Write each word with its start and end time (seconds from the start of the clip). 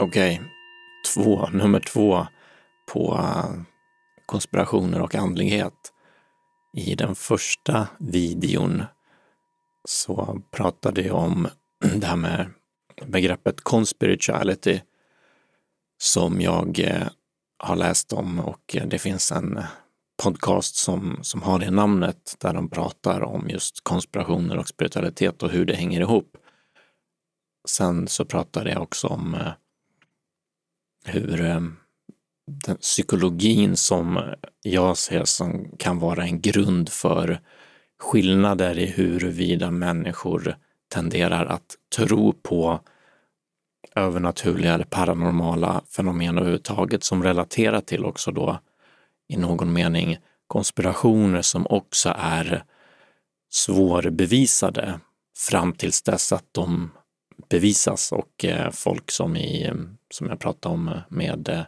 Okej, 0.00 0.34
okay. 0.34 0.48
två, 1.14 1.48
nummer 1.52 1.80
två 1.80 2.26
på 2.92 3.14
eh, 3.14 3.62
konspirationer 4.26 5.00
och 5.00 5.14
andlighet. 5.14 5.92
I 6.76 6.94
den 6.94 7.14
första 7.14 7.88
videon 7.98 8.82
så 9.88 10.42
pratade 10.50 11.02
jag 11.02 11.16
om 11.16 11.48
det 11.96 12.06
här 12.06 12.16
med 12.16 12.50
begreppet 13.06 13.60
conspirituality 13.60 14.80
som 16.02 16.40
jag 16.40 16.78
eh, 16.78 17.08
har 17.58 17.76
läst 17.76 18.12
om 18.12 18.40
och 18.40 18.76
eh, 18.76 18.86
det 18.86 18.98
finns 18.98 19.32
en 19.32 19.60
podcast 20.22 20.76
som, 20.76 21.18
som 21.22 21.42
har 21.42 21.58
det 21.58 21.70
namnet 21.70 22.36
där 22.38 22.54
de 22.54 22.70
pratar 22.70 23.20
om 23.20 23.48
just 23.48 23.84
konspirationer 23.84 24.58
och 24.58 24.68
spiritualitet 24.68 25.42
och 25.42 25.50
hur 25.50 25.64
det 25.64 25.74
hänger 25.74 26.00
ihop. 26.00 26.36
Sen 27.68 28.08
så 28.08 28.24
pratade 28.24 28.70
jag 28.70 28.82
också 28.82 29.06
om 29.06 29.34
eh, 29.34 29.52
hur 31.04 31.44
eh, 31.44 31.60
den 32.46 32.76
psykologin 32.76 33.76
som 33.76 34.34
jag 34.62 34.96
ser 34.96 35.24
som 35.24 35.76
kan 35.78 35.98
vara 35.98 36.24
en 36.24 36.40
grund 36.40 36.88
för 36.88 37.40
skillnader 37.98 38.78
i 38.78 38.86
huruvida 38.86 39.70
människor 39.70 40.56
tenderar 40.94 41.46
att 41.46 41.76
tro 41.96 42.32
på 42.32 42.80
övernaturliga 43.94 44.74
eller 44.74 44.84
paranormala 44.84 45.82
fenomen 45.96 46.38
överhuvudtaget 46.38 47.04
som 47.04 47.22
relaterar 47.22 47.80
till 47.80 48.04
också 48.04 48.30
då 48.30 48.58
i 49.28 49.36
någon 49.36 49.72
mening 49.72 50.18
konspirationer 50.46 51.42
som 51.42 51.66
också 51.66 52.14
är 52.18 52.64
svårbevisade 53.50 55.00
fram 55.36 55.72
tills 55.72 56.02
dess 56.02 56.32
att 56.32 56.44
de 56.52 56.90
bevisas 57.48 58.12
och 58.12 58.44
eh, 58.44 58.70
folk 58.70 59.10
som 59.10 59.36
i, 59.36 59.72
som 60.10 60.28
jag 60.28 60.40
pratade 60.40 60.74
om 60.74 61.00
med 61.08 61.48
eh, 61.48 61.62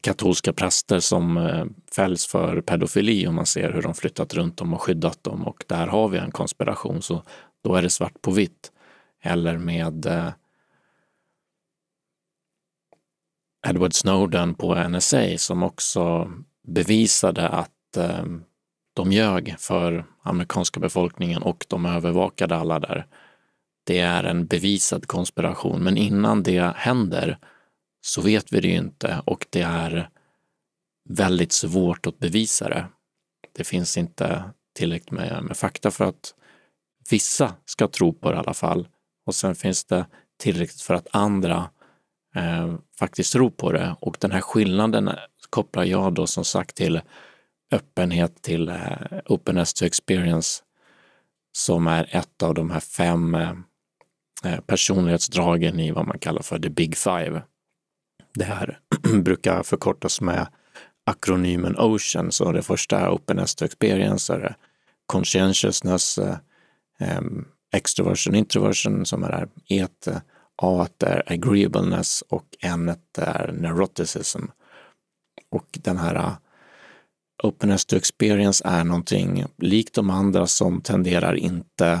katolska 0.00 0.52
präster 0.52 1.00
som 1.00 1.36
eh, 1.36 1.64
fälls 1.94 2.26
för 2.26 2.60
pedofili 2.60 3.26
och 3.26 3.34
man 3.34 3.46
ser 3.46 3.72
hur 3.72 3.82
de 3.82 3.94
flyttat 3.94 4.34
runt 4.34 4.56
dem 4.56 4.74
och 4.74 4.82
skyddat 4.82 5.24
dem 5.24 5.46
och 5.46 5.64
där 5.66 5.86
har 5.86 6.08
vi 6.08 6.18
en 6.18 6.30
konspiration 6.30 7.02
så 7.02 7.22
då 7.64 7.74
är 7.74 7.82
det 7.82 7.90
svart 7.90 8.22
på 8.22 8.30
vitt. 8.30 8.72
Eller 9.22 9.56
med 9.56 10.06
Edward 13.66 13.94
Snowden 13.94 14.54
på 14.54 14.74
NSA 14.88 15.38
som 15.38 15.62
också 15.62 16.32
bevisade 16.66 17.48
att 17.48 17.96
eh, 17.96 18.24
de 18.94 19.12
ljög 19.12 19.54
för 19.58 20.04
amerikanska 20.22 20.80
befolkningen 20.80 21.42
och 21.42 21.66
de 21.68 21.86
övervakade 21.86 22.56
alla 22.56 22.80
där. 22.80 23.06
Det 23.88 23.98
är 23.98 24.24
en 24.24 24.46
bevisad 24.46 25.06
konspiration, 25.06 25.82
men 25.82 25.96
innan 25.96 26.42
det 26.42 26.72
händer 26.76 27.38
så 28.00 28.22
vet 28.22 28.52
vi 28.52 28.60
det 28.60 28.68
ju 28.68 28.76
inte 28.76 29.22
och 29.26 29.46
det 29.50 29.60
är 29.60 30.10
väldigt 31.08 31.52
svårt 31.52 32.06
att 32.06 32.18
bevisa 32.18 32.68
det. 32.68 32.86
Det 33.52 33.64
finns 33.64 33.96
inte 33.96 34.42
tillräckligt 34.74 35.10
med, 35.10 35.44
med 35.44 35.56
fakta 35.56 35.90
för 35.90 36.04
att 36.04 36.34
vissa 37.10 37.54
ska 37.64 37.88
tro 37.88 38.12
på 38.12 38.30
det 38.30 38.36
i 38.36 38.38
alla 38.38 38.54
fall 38.54 38.88
och 39.26 39.34
sen 39.34 39.54
finns 39.54 39.84
det 39.84 40.06
tillräckligt 40.38 40.80
för 40.80 40.94
att 40.94 41.08
andra 41.10 41.70
eh, 42.36 42.74
faktiskt 42.98 43.32
tror 43.32 43.50
på 43.50 43.72
det. 43.72 43.96
Och 44.00 44.16
den 44.20 44.30
här 44.30 44.40
skillnaden 44.40 45.10
kopplar 45.50 45.84
jag 45.84 46.14
då 46.14 46.26
som 46.26 46.44
sagt 46.44 46.76
till 46.76 47.00
öppenhet, 47.72 48.42
till 48.42 48.68
eh, 48.68 49.18
openness 49.26 49.74
to 49.74 49.84
experience 49.84 50.62
som 51.52 51.86
är 51.86 52.16
ett 52.16 52.42
av 52.42 52.54
de 52.54 52.70
här 52.70 52.80
fem 52.80 53.34
eh, 53.34 53.52
Eh, 54.44 54.60
personlighetsdragen 54.60 55.80
i 55.80 55.90
vad 55.90 56.06
man 56.06 56.18
kallar 56.18 56.42
för 56.42 56.58
the 56.58 56.70
big 56.70 56.96
five. 56.96 57.42
Det 58.34 58.44
här 58.44 58.78
brukar 59.22 59.62
förkortas 59.62 60.20
med 60.20 60.46
akronymen 61.06 61.76
OCEAN, 61.78 62.32
så 62.32 62.52
det 62.52 62.62
första 62.62 63.00
är 63.00 63.08
openness 63.08 63.54
to 63.54 63.64
experience, 63.64 64.34
är 64.34 64.56
conscientiousness, 65.06 66.18
eh, 66.18 66.36
eh, 67.00 67.20
extroversion, 67.72 68.34
introversion 68.34 69.06
som 69.06 69.22
är 69.24 69.48
et, 69.68 70.08
A 70.62 70.86
är 70.98 71.32
agreeableness 71.32 72.22
och 72.28 72.44
N 72.60 72.94
är 73.18 73.52
neuroticism. 73.52 74.44
Och 75.50 75.78
den 75.82 75.96
här 75.96 76.36
openness 77.42 77.86
to 77.86 77.96
experience 77.96 78.64
är 78.66 78.84
någonting 78.84 79.44
likt 79.56 79.94
de 79.94 80.10
andra 80.10 80.46
som 80.46 80.80
tenderar 80.80 81.34
inte 81.34 82.00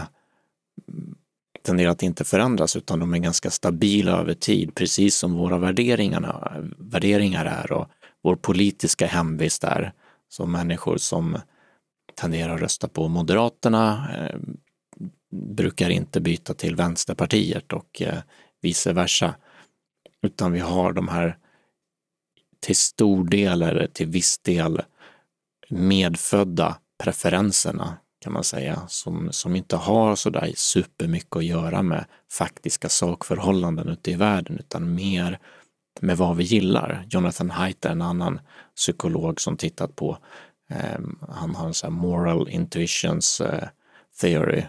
tenderar 1.68 1.90
att 1.90 2.02
inte 2.02 2.24
förändras 2.24 2.76
utan 2.76 2.98
de 2.98 3.14
är 3.14 3.18
ganska 3.18 3.50
stabila 3.50 4.12
över 4.12 4.34
tid, 4.34 4.74
precis 4.74 5.16
som 5.16 5.34
våra 5.34 5.58
värderingar, 5.58 6.70
värderingar 6.78 7.44
är 7.44 7.72
och 7.72 7.88
vår 8.22 8.36
politiska 8.36 9.06
hemvist 9.06 9.64
är. 9.64 9.92
Så 10.28 10.46
människor 10.46 10.96
som 10.96 11.38
tenderar 12.14 12.54
att 12.54 12.60
rösta 12.60 12.88
på 12.88 13.08
Moderaterna 13.08 14.08
eh, 14.16 14.38
brukar 15.30 15.90
inte 15.90 16.20
byta 16.20 16.54
till 16.54 16.76
Vänsterpartiet 16.76 17.72
och 17.72 18.02
eh, 18.02 18.18
vice 18.60 18.92
versa. 18.92 19.34
Utan 20.22 20.52
vi 20.52 20.60
har 20.60 20.92
de 20.92 21.08
här 21.08 21.38
till 22.60 22.76
stor 22.76 23.24
del 23.24 23.62
eller 23.62 23.86
till 23.86 24.06
viss 24.06 24.38
del 24.38 24.82
medfödda 25.68 26.78
preferenserna 27.02 27.96
kan 28.20 28.32
man 28.32 28.44
säga, 28.44 28.82
som, 28.88 29.32
som 29.32 29.56
inte 29.56 29.76
har 29.76 30.16
sådär 30.16 30.52
supermycket 30.56 31.36
att 31.36 31.44
göra 31.44 31.82
med 31.82 32.04
faktiska 32.32 32.88
sakförhållanden 32.88 33.88
ute 33.88 34.10
i 34.10 34.14
världen, 34.14 34.58
utan 34.58 34.94
mer 34.94 35.38
med 36.00 36.16
vad 36.16 36.36
vi 36.36 36.44
gillar. 36.44 37.06
Jonathan 37.10 37.50
Haidt 37.50 37.84
är 37.84 37.90
en 37.90 38.02
annan 38.02 38.40
psykolog 38.76 39.40
som 39.40 39.56
tittat 39.56 39.96
på, 39.96 40.18
eh, 40.70 41.00
han 41.28 41.54
har 41.54 41.66
en 41.66 41.74
sån 41.74 41.92
här 41.92 42.00
moral 42.00 42.48
intuitions 42.48 43.40
eh, 43.40 43.68
theory, 44.20 44.62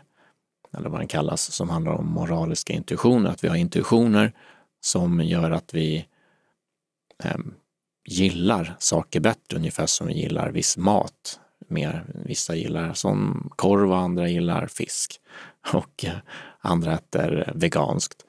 eller 0.78 0.90
vad 0.90 1.00
den 1.00 1.08
kallas, 1.08 1.52
som 1.52 1.70
handlar 1.70 1.92
om 1.92 2.08
moraliska 2.08 2.74
intuitioner, 2.74 3.30
att 3.30 3.44
vi 3.44 3.48
har 3.48 3.56
intuitioner 3.56 4.34
som 4.82 5.22
gör 5.22 5.52
att 5.52 5.74
vi 5.74 6.06
eh, 7.24 7.38
gillar 8.08 8.76
saker 8.80 9.20
bättre, 9.20 9.58
ungefär 9.58 9.86
som 9.86 10.08
vi 10.08 10.14
gillar 10.14 10.52
viss 10.52 10.78
mat 10.78 11.40
mer. 11.70 12.06
Vissa 12.26 12.56
gillar 12.56 12.94
som 12.94 13.50
korv 13.56 13.92
och 13.92 13.98
andra 13.98 14.30
gillar 14.30 14.68
fisk 14.68 15.20
och 15.74 16.06
eh, 16.06 16.18
andra 16.60 16.94
äter 16.94 17.52
veganskt. 17.56 18.26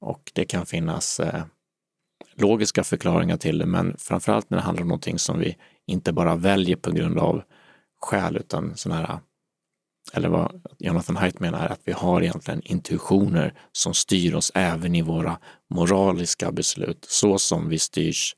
Och 0.00 0.32
det 0.34 0.44
kan 0.44 0.66
finnas 0.66 1.20
eh, 1.20 1.44
logiska 2.34 2.84
förklaringar 2.84 3.36
till 3.36 3.58
det, 3.58 3.66
men 3.66 3.96
framförallt 3.98 4.50
när 4.50 4.58
det 4.58 4.64
handlar 4.64 4.82
om 4.82 4.88
någonting 4.88 5.18
som 5.18 5.38
vi 5.38 5.56
inte 5.86 6.12
bara 6.12 6.36
väljer 6.36 6.76
på 6.76 6.90
grund 6.90 7.18
av 7.18 7.42
skäl, 8.00 8.36
utan 8.36 8.76
sådana 8.76 9.06
här 9.06 9.18
eller 10.12 10.28
vad 10.28 10.62
Jonathan 10.78 11.16
Haidt 11.16 11.40
menar 11.40 11.66
är 11.66 11.72
att 11.72 11.80
vi 11.84 11.92
har 11.92 12.22
egentligen 12.22 12.62
intuitioner 12.62 13.54
som 13.72 13.94
styr 13.94 14.34
oss 14.34 14.52
även 14.54 14.94
i 14.94 15.02
våra 15.02 15.38
moraliska 15.70 16.52
beslut, 16.52 17.06
så 17.08 17.38
som 17.38 17.68
vi 17.68 17.78
styrs 17.78 18.36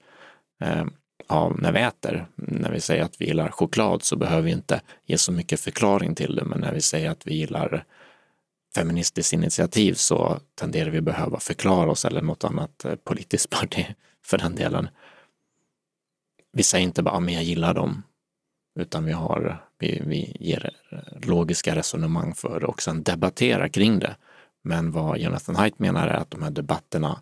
eh, 0.61 0.84
av 1.31 1.61
när 1.61 1.73
vi 1.73 1.81
äter. 1.81 2.27
När 2.35 2.71
vi 2.71 2.81
säger 2.81 3.05
att 3.05 3.21
vi 3.21 3.27
gillar 3.27 3.51
choklad 3.51 4.03
så 4.03 4.17
behöver 4.17 4.43
vi 4.43 4.51
inte 4.51 4.81
ge 5.07 5.19
så 5.19 5.33
mycket 5.33 5.61
förklaring 5.61 6.15
till 6.15 6.37
det, 6.37 6.45
men 6.45 6.61
när 6.61 6.73
vi 6.73 6.81
säger 6.81 7.11
att 7.11 7.27
vi 7.27 7.35
gillar 7.35 7.85
feministiskt 8.75 9.33
initiativ 9.33 9.95
så 9.95 10.41
tenderar 10.55 10.91
vi 10.91 11.01
behöva 11.01 11.41
förklara 11.41 11.91
oss 11.91 12.05
eller 12.05 12.23
något 12.23 12.45
annat 12.45 12.85
eh, 12.85 12.95
politiskt 12.95 13.51
parti 13.51 13.87
för 14.25 14.39
den 14.39 14.55
delen. 14.55 14.89
Vi 16.53 16.63
säger 16.63 16.85
inte 16.85 17.03
bara, 17.03 17.21
men 17.21 17.35
jag 17.35 17.43
gillar 17.43 17.75
dem, 17.75 18.03
utan 18.81 19.05
vi, 19.05 19.12
har, 19.12 19.65
vi, 19.79 20.03
vi 20.07 20.37
ger 20.41 20.71
logiska 21.23 21.77
resonemang 21.77 22.35
för 22.35 22.61
det 22.61 22.67
och 22.67 22.83
sen 22.83 23.03
debatterar 23.03 23.69
kring 23.69 23.99
det. 23.99 24.17
Men 24.62 24.91
vad 24.93 25.19
Jonathan 25.19 25.57
Haidt 25.57 25.79
menar 25.79 26.09
är 26.09 26.15
att 26.15 26.31
de 26.31 26.43
här 26.43 26.51
debatterna 26.51 27.21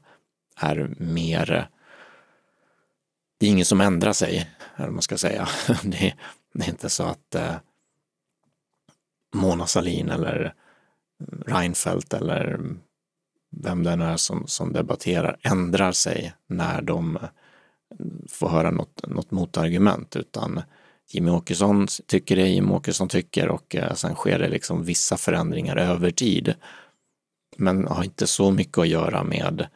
är 0.56 0.94
mer 0.98 1.68
det 3.38 3.46
är 3.46 3.50
ingen 3.50 3.64
som 3.64 3.80
ändrar 3.80 4.12
sig, 4.12 4.50
eller 4.76 4.90
man 4.90 5.02
ska 5.02 5.18
säga. 5.18 5.48
Det 5.82 6.06
är, 6.06 6.14
det 6.52 6.64
är 6.64 6.68
inte 6.68 6.90
så 6.90 7.02
att 7.02 7.34
eh, 7.34 7.54
Mona 9.34 9.66
Sahlin 9.66 10.10
eller 10.10 10.54
Reinfeldt 11.46 12.14
eller 12.14 12.60
vem 13.50 13.82
det 13.82 13.96
nu 13.96 14.04
är 14.04 14.16
som, 14.16 14.46
som 14.46 14.72
debatterar 14.72 15.36
ändrar 15.42 15.92
sig 15.92 16.34
när 16.46 16.82
de 16.82 17.16
eh, 17.16 17.22
får 18.28 18.48
höra 18.48 18.70
något, 18.70 19.06
något 19.06 19.30
motargument, 19.30 20.16
utan 20.16 20.62
Jimmy 21.10 21.30
Åkesson 21.30 21.86
tycker 22.06 22.36
det 22.36 22.48
Jimmy 22.48 22.72
Åkesson 22.72 23.08
tycker 23.08 23.48
och 23.48 23.76
eh, 23.76 23.94
sen 23.94 24.14
sker 24.14 24.38
det 24.38 24.48
liksom 24.48 24.84
vissa 24.84 25.16
förändringar 25.16 25.76
över 25.76 26.10
tid. 26.10 26.54
Men 27.56 27.86
har 27.86 28.04
inte 28.04 28.26
så 28.26 28.50
mycket 28.50 28.78
att 28.78 28.88
göra 28.88 29.24
med 29.24 29.66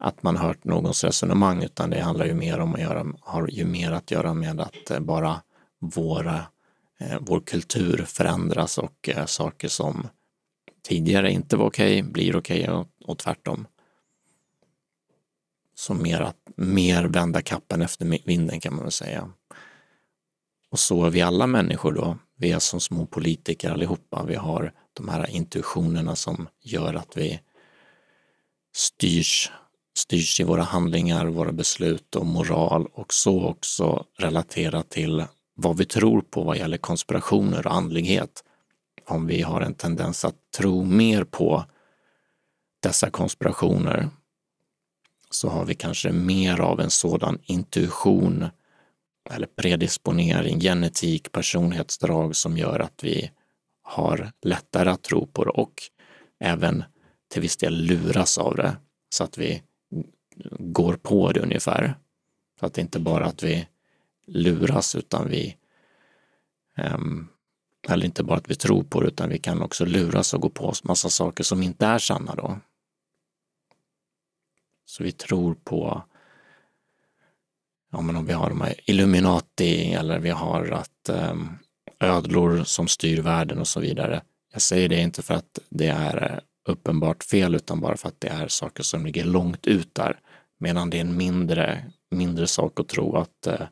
att 0.00 0.22
man 0.22 0.36
hört 0.36 0.64
någons 0.64 1.04
resonemang, 1.04 1.62
utan 1.62 1.90
det 1.90 2.00
handlar 2.00 2.26
ju 2.26 2.34
mer 2.34 2.58
om 2.58 2.74
att 2.74 2.80
göra, 2.80 3.06
har 3.20 3.48
ju 3.48 3.64
mer 3.64 3.92
att 3.92 4.10
göra 4.10 4.34
med 4.34 4.60
att 4.60 4.90
eh, 4.90 5.00
bara 5.00 5.42
våra, 5.78 6.44
eh, 7.00 7.18
vår 7.20 7.40
kultur 7.40 8.04
förändras 8.08 8.78
och 8.78 9.08
eh, 9.08 9.26
saker 9.26 9.68
som 9.68 10.08
tidigare 10.82 11.32
inte 11.32 11.56
var 11.56 11.66
okej 11.66 12.00
okay, 12.00 12.12
blir 12.12 12.36
okej 12.36 12.62
okay 12.62 12.74
och, 12.74 12.88
och 13.04 13.18
tvärtom. 13.18 13.66
Så 15.74 15.94
mer, 15.94 16.20
att, 16.20 16.36
mer 16.56 17.04
vända 17.04 17.42
kappen 17.42 17.82
efter 17.82 18.26
vinden 18.26 18.60
kan 18.60 18.74
man 18.74 18.84
väl 18.84 18.92
säga. 18.92 19.32
Och 20.70 20.78
så 20.78 21.04
är 21.04 21.10
vi 21.10 21.22
alla 21.22 21.46
människor 21.46 21.92
då. 21.92 22.18
Vi 22.36 22.52
är 22.52 22.58
som 22.58 22.80
små 22.80 23.06
politiker 23.06 23.70
allihopa. 23.70 24.24
Vi 24.24 24.34
har 24.34 24.72
de 24.92 25.08
här 25.08 25.30
intuitionerna 25.30 26.16
som 26.16 26.48
gör 26.60 26.94
att 26.94 27.16
vi 27.16 27.40
styrs, 28.72 29.50
styrs 30.00 30.40
i 30.40 30.44
våra 30.44 30.62
handlingar, 30.62 31.26
våra 31.26 31.52
beslut 31.52 32.16
och 32.16 32.26
moral 32.26 32.86
och 32.92 33.14
så 33.14 33.44
också 33.44 34.04
relaterat 34.18 34.90
till 34.90 35.24
vad 35.54 35.76
vi 35.76 35.84
tror 35.84 36.20
på 36.20 36.42
vad 36.42 36.56
gäller 36.56 36.78
konspirationer 36.78 37.66
och 37.66 37.74
andlighet. 37.74 38.44
Om 39.06 39.26
vi 39.26 39.42
har 39.42 39.60
en 39.60 39.74
tendens 39.74 40.24
att 40.24 40.36
tro 40.56 40.84
mer 40.84 41.24
på 41.24 41.64
dessa 42.82 43.10
konspirationer 43.10 44.08
så 45.30 45.48
har 45.48 45.64
vi 45.64 45.74
kanske 45.74 46.12
mer 46.12 46.60
av 46.60 46.80
en 46.80 46.90
sådan 46.90 47.38
intuition 47.42 48.46
eller 49.30 49.46
predisponering, 49.46 50.60
genetik, 50.60 51.32
personlighetsdrag 51.32 52.36
som 52.36 52.58
gör 52.58 52.80
att 52.80 53.04
vi 53.04 53.30
har 53.82 54.32
lättare 54.42 54.90
att 54.90 55.02
tro 55.02 55.26
på 55.26 55.44
det 55.44 55.50
och 55.50 55.82
även 56.40 56.84
till 57.32 57.42
viss 57.42 57.56
del 57.56 57.84
luras 57.84 58.38
av 58.38 58.56
det 58.56 58.76
så 59.14 59.24
att 59.24 59.38
vi 59.38 59.62
går 60.58 60.94
på 60.94 61.32
det 61.32 61.40
ungefär. 61.40 61.94
Så 62.60 62.66
att 62.66 62.74
det 62.74 62.80
inte 62.80 62.98
bara 63.00 63.26
att 63.26 63.42
vi 63.42 63.68
luras 64.26 64.94
utan 64.94 65.28
vi 65.28 65.56
um, 66.94 67.28
eller 67.88 68.06
inte 68.06 68.24
bara 68.24 68.38
att 68.38 68.50
vi 68.50 68.54
tror 68.54 68.82
på 68.82 69.00
det 69.00 69.08
utan 69.08 69.28
vi 69.28 69.38
kan 69.38 69.62
också 69.62 69.84
luras 69.84 70.34
och 70.34 70.40
gå 70.40 70.48
på 70.48 70.64
oss 70.64 70.84
massa 70.84 71.08
saker 71.08 71.44
som 71.44 71.62
inte 71.62 71.86
är 71.86 71.98
sanna 71.98 72.34
då. 72.34 72.58
Så 74.84 75.04
vi 75.04 75.12
tror 75.12 75.54
på 75.54 76.02
ja, 77.92 78.00
men 78.00 78.16
om 78.16 78.26
vi 78.26 78.32
har 78.32 78.48
de 78.48 78.60
här 78.60 78.90
Illuminati 78.90 79.92
eller 79.92 80.18
vi 80.18 80.30
har 80.30 80.70
att 80.70 81.10
um, 81.30 81.58
ödlor 82.00 82.64
som 82.64 82.88
styr 82.88 83.22
världen 83.22 83.58
och 83.58 83.68
så 83.68 83.80
vidare. 83.80 84.22
Jag 84.52 84.62
säger 84.62 84.88
det 84.88 85.00
inte 85.00 85.22
för 85.22 85.34
att 85.34 85.58
det 85.68 85.86
är 85.86 86.40
uppenbart 86.64 87.24
fel 87.24 87.54
utan 87.54 87.80
bara 87.80 87.96
för 87.96 88.08
att 88.08 88.20
det 88.20 88.28
är 88.28 88.48
saker 88.48 88.82
som 88.82 89.06
ligger 89.06 89.24
långt 89.24 89.66
ut 89.66 89.94
där. 89.94 90.20
Medan 90.62 90.90
det 90.90 90.96
är 90.96 91.00
en 91.00 91.16
mindre, 91.16 91.92
mindre 92.10 92.46
sak 92.46 92.80
att 92.80 92.88
tro 92.88 93.16
att 93.16 93.46
eh, 93.46 93.66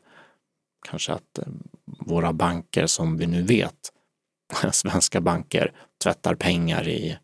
kanske 0.87 1.13
att 1.13 1.37
eh, 1.37 1.47
våra 1.85 2.33
banker 2.33 2.87
som 2.87 3.17
vi 3.17 3.27
nu 3.27 3.43
vet, 3.43 3.93
svenska 4.71 5.21
banker, 5.21 5.73
tvättar 6.03 6.35
pengar 6.35 6.87
i, 6.87 7.17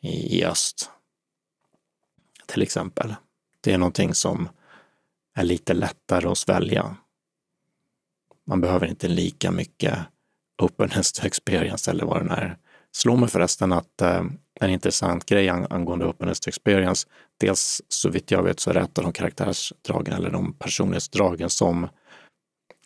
i, 0.00 0.38
i 0.38 0.44
öst. 0.44 0.90
Till 2.46 2.62
exempel. 2.62 3.14
Det 3.60 3.72
är 3.72 3.78
någonting 3.78 4.14
som 4.14 4.48
är 5.34 5.44
lite 5.44 5.74
lättare 5.74 6.28
att 6.28 6.38
svälja. 6.38 6.96
Man 8.46 8.60
behöver 8.60 8.86
inte 8.86 9.08
lika 9.08 9.50
mycket 9.50 9.98
openness 10.62 11.12
to 11.20 11.26
experience 11.26 11.90
eller 11.90 12.04
vad 12.04 12.20
den 12.20 12.30
är. 12.30 12.58
Slår 12.92 13.16
mig 13.16 13.28
förresten 13.28 13.72
att 13.72 14.02
eh, 14.02 14.24
en 14.60 14.70
intressant 14.70 15.26
grej 15.26 15.48
angående 15.48 16.06
openness 16.06 16.48
experience, 16.48 17.08
dels 17.40 17.82
så 17.88 18.08
vitt 18.08 18.30
jag 18.30 18.42
vet 18.42 18.60
så 18.60 18.70
är 18.70 18.74
det 18.74 18.80
ett 18.80 18.98
av 18.98 19.04
de 19.04 19.12
karaktärsdragen 19.12 20.14
eller 20.14 20.30
de 20.30 20.52
personlighetsdragen 20.52 21.50
som 21.50 21.88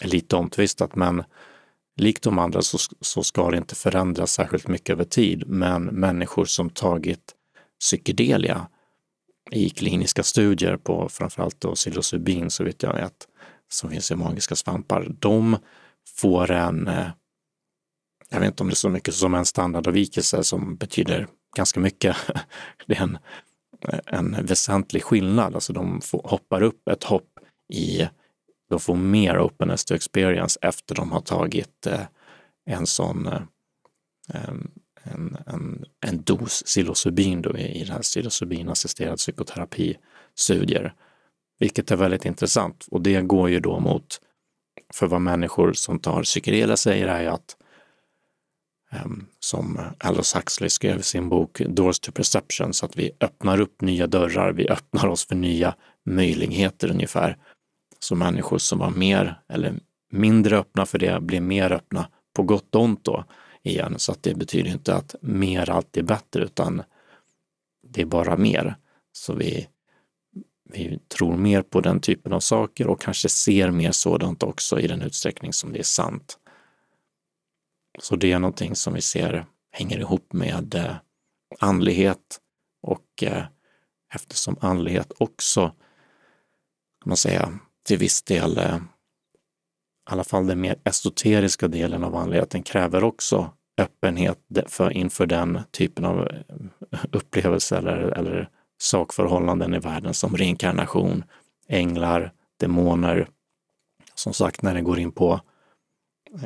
är 0.00 0.08
lite 0.08 0.36
omtvistat, 0.36 0.96
men 0.96 1.24
likt 1.96 2.22
de 2.22 2.38
andra 2.38 2.62
så, 2.62 2.78
så 3.00 3.22
ska 3.22 3.50
det 3.50 3.56
inte 3.56 3.74
förändras 3.74 4.32
särskilt 4.32 4.68
mycket 4.68 4.90
över 4.90 5.04
tid. 5.04 5.44
Men 5.46 5.84
människor 5.84 6.44
som 6.44 6.70
tagit 6.70 7.34
psykedelia 7.80 8.66
i 9.50 9.70
kliniska 9.70 10.22
studier 10.22 10.76
på 10.76 11.08
framförallt 11.08 11.60
då 11.60 11.74
psilocybin 11.74 12.50
så 12.50 12.64
vitt 12.64 12.82
jag 12.82 12.94
vet, 12.94 13.28
som 13.68 13.90
finns 13.90 14.10
i 14.10 14.16
magiska 14.16 14.56
svampar, 14.56 15.06
de 15.20 15.56
får 16.16 16.50
en, 16.50 16.88
eh, 16.88 17.06
jag 18.32 18.40
vet 18.40 18.46
inte 18.46 18.62
om 18.62 18.68
det 18.68 18.72
är 18.72 18.76
så 18.76 18.88
mycket 18.88 19.14
som 19.14 19.34
en 19.34 19.44
standardavvikelse 19.44 20.44
som 20.44 20.76
betyder 20.76 21.26
ganska 21.56 21.80
mycket. 21.80 22.16
Det 22.86 22.94
är 22.94 23.02
en, 23.02 23.18
en 24.06 24.46
väsentlig 24.46 25.02
skillnad, 25.02 25.54
alltså 25.54 25.72
de 25.72 26.00
får, 26.00 26.22
hoppar 26.24 26.62
upp 26.62 26.88
ett 26.88 27.04
hopp 27.04 27.28
i, 27.72 28.08
de 28.70 28.80
får 28.80 28.96
mer 28.96 29.40
openness 29.40 29.84
to 29.84 29.94
experience 29.94 30.58
efter 30.62 30.94
de 30.94 31.12
har 31.12 31.20
tagit 31.20 31.86
eh, 31.86 32.00
en 32.66 32.86
sån 32.86 33.26
eh, 33.26 33.40
en, 35.02 35.36
en, 35.46 35.84
en 36.06 36.22
dos 36.22 36.62
psilocybin 36.62 37.42
då 37.42 37.58
i, 37.58 37.80
i 37.80 37.84
det 37.84 37.92
här 37.92 38.02
psilocybinassisterad 38.02 39.18
psykoterapi-studier. 39.18 40.94
Vilket 41.58 41.90
är 41.90 41.96
väldigt 41.96 42.24
intressant 42.24 42.86
och 42.90 43.00
det 43.00 43.22
går 43.22 43.50
ju 43.50 43.60
då 43.60 43.80
mot, 43.80 44.20
för 44.94 45.06
vad 45.06 45.20
människor 45.20 45.72
som 45.72 45.98
tar 45.98 46.22
psykedelia 46.22 46.76
säger 46.76 47.08
är 47.08 47.22
ju 47.22 47.28
att 47.28 47.56
Ehm, 48.92 49.26
som 49.38 49.80
Aldous 49.98 50.34
Huxley 50.34 50.70
skrev 50.70 51.00
i 51.00 51.02
sin 51.02 51.28
bok 51.28 51.60
Doors 51.66 52.00
to 52.00 52.12
Perception, 52.12 52.72
så 52.72 52.86
att 52.86 52.96
vi 52.96 53.10
öppnar 53.20 53.60
upp 53.60 53.80
nya 53.80 54.06
dörrar, 54.06 54.52
vi 54.52 54.68
öppnar 54.68 55.06
oss 55.06 55.26
för 55.26 55.34
nya 55.34 55.74
möjligheter 56.04 56.90
ungefär. 56.90 57.36
Så 57.98 58.14
människor 58.14 58.58
som 58.58 58.78
var 58.78 58.90
mer 58.90 59.40
eller 59.48 59.74
mindre 60.10 60.58
öppna 60.58 60.86
för 60.86 60.98
det 60.98 61.20
blir 61.22 61.40
mer 61.40 61.72
öppna 61.72 62.08
på 62.32 62.42
gott 62.42 62.74
och 62.74 62.82
ont 62.82 63.04
då 63.04 63.24
igen. 63.62 63.94
Så 63.98 64.12
att 64.12 64.22
det 64.22 64.34
betyder 64.34 64.70
inte 64.70 64.94
att 64.94 65.14
mer 65.20 65.70
alltid 65.70 66.02
är 66.02 66.06
bättre, 66.06 66.44
utan 66.44 66.82
det 67.88 68.02
är 68.02 68.06
bara 68.06 68.36
mer. 68.36 68.76
Så 69.12 69.34
vi, 69.34 69.68
vi 70.72 70.98
tror 71.08 71.36
mer 71.36 71.62
på 71.62 71.80
den 71.80 72.00
typen 72.00 72.32
av 72.32 72.40
saker 72.40 72.86
och 72.86 73.00
kanske 73.00 73.28
ser 73.28 73.70
mer 73.70 73.92
sådant 73.92 74.42
också 74.42 74.80
i 74.80 74.86
den 74.86 75.02
utsträckning 75.02 75.52
som 75.52 75.72
det 75.72 75.78
är 75.78 75.82
sant. 75.82 76.38
Så 77.98 78.16
det 78.16 78.32
är 78.32 78.38
någonting 78.38 78.76
som 78.76 78.94
vi 78.94 79.00
ser 79.00 79.46
hänger 79.70 79.98
ihop 79.98 80.32
med 80.32 80.74
eh, 80.74 80.94
andlighet 81.60 82.40
och 82.82 83.22
eh, 83.22 83.44
eftersom 84.14 84.56
andlighet 84.60 85.12
också, 85.18 85.68
kan 87.02 87.08
man 87.08 87.16
säga, 87.16 87.58
till 87.86 87.98
viss 87.98 88.22
del 88.22 88.58
eh, 88.58 88.76
i 90.10 90.12
alla 90.12 90.24
fall 90.24 90.46
den 90.46 90.60
mer 90.60 90.80
esoteriska 90.84 91.68
delen 91.68 92.04
av 92.04 92.16
andligheten 92.16 92.62
kräver 92.62 93.04
också 93.04 93.52
öppenhet 93.78 94.38
för, 94.66 94.90
inför 94.90 95.26
den 95.26 95.60
typen 95.70 96.04
av 96.04 96.28
upplevelser 97.12 97.76
eller, 97.76 97.98
eller 97.98 98.48
sakförhållanden 98.78 99.74
i 99.74 99.78
världen 99.78 100.14
som 100.14 100.36
reinkarnation, 100.36 101.24
änglar, 101.68 102.32
demoner. 102.56 103.28
Som 104.14 104.32
sagt, 104.32 104.62
när 104.62 104.74
det 104.74 104.80
går 104.80 104.98
in 104.98 105.12
på 105.12 105.40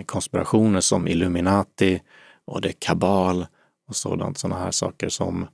konspirationer 0.07 0.81
som 0.81 1.09
Illuminati 1.09 2.03
och 2.45 2.61
det 2.61 2.73
kabal 2.73 3.47
och 3.89 3.97
sådant, 3.97 4.39
sådana 4.39 4.61
här 4.61 4.71
saker 4.71 5.09
som 5.09 5.47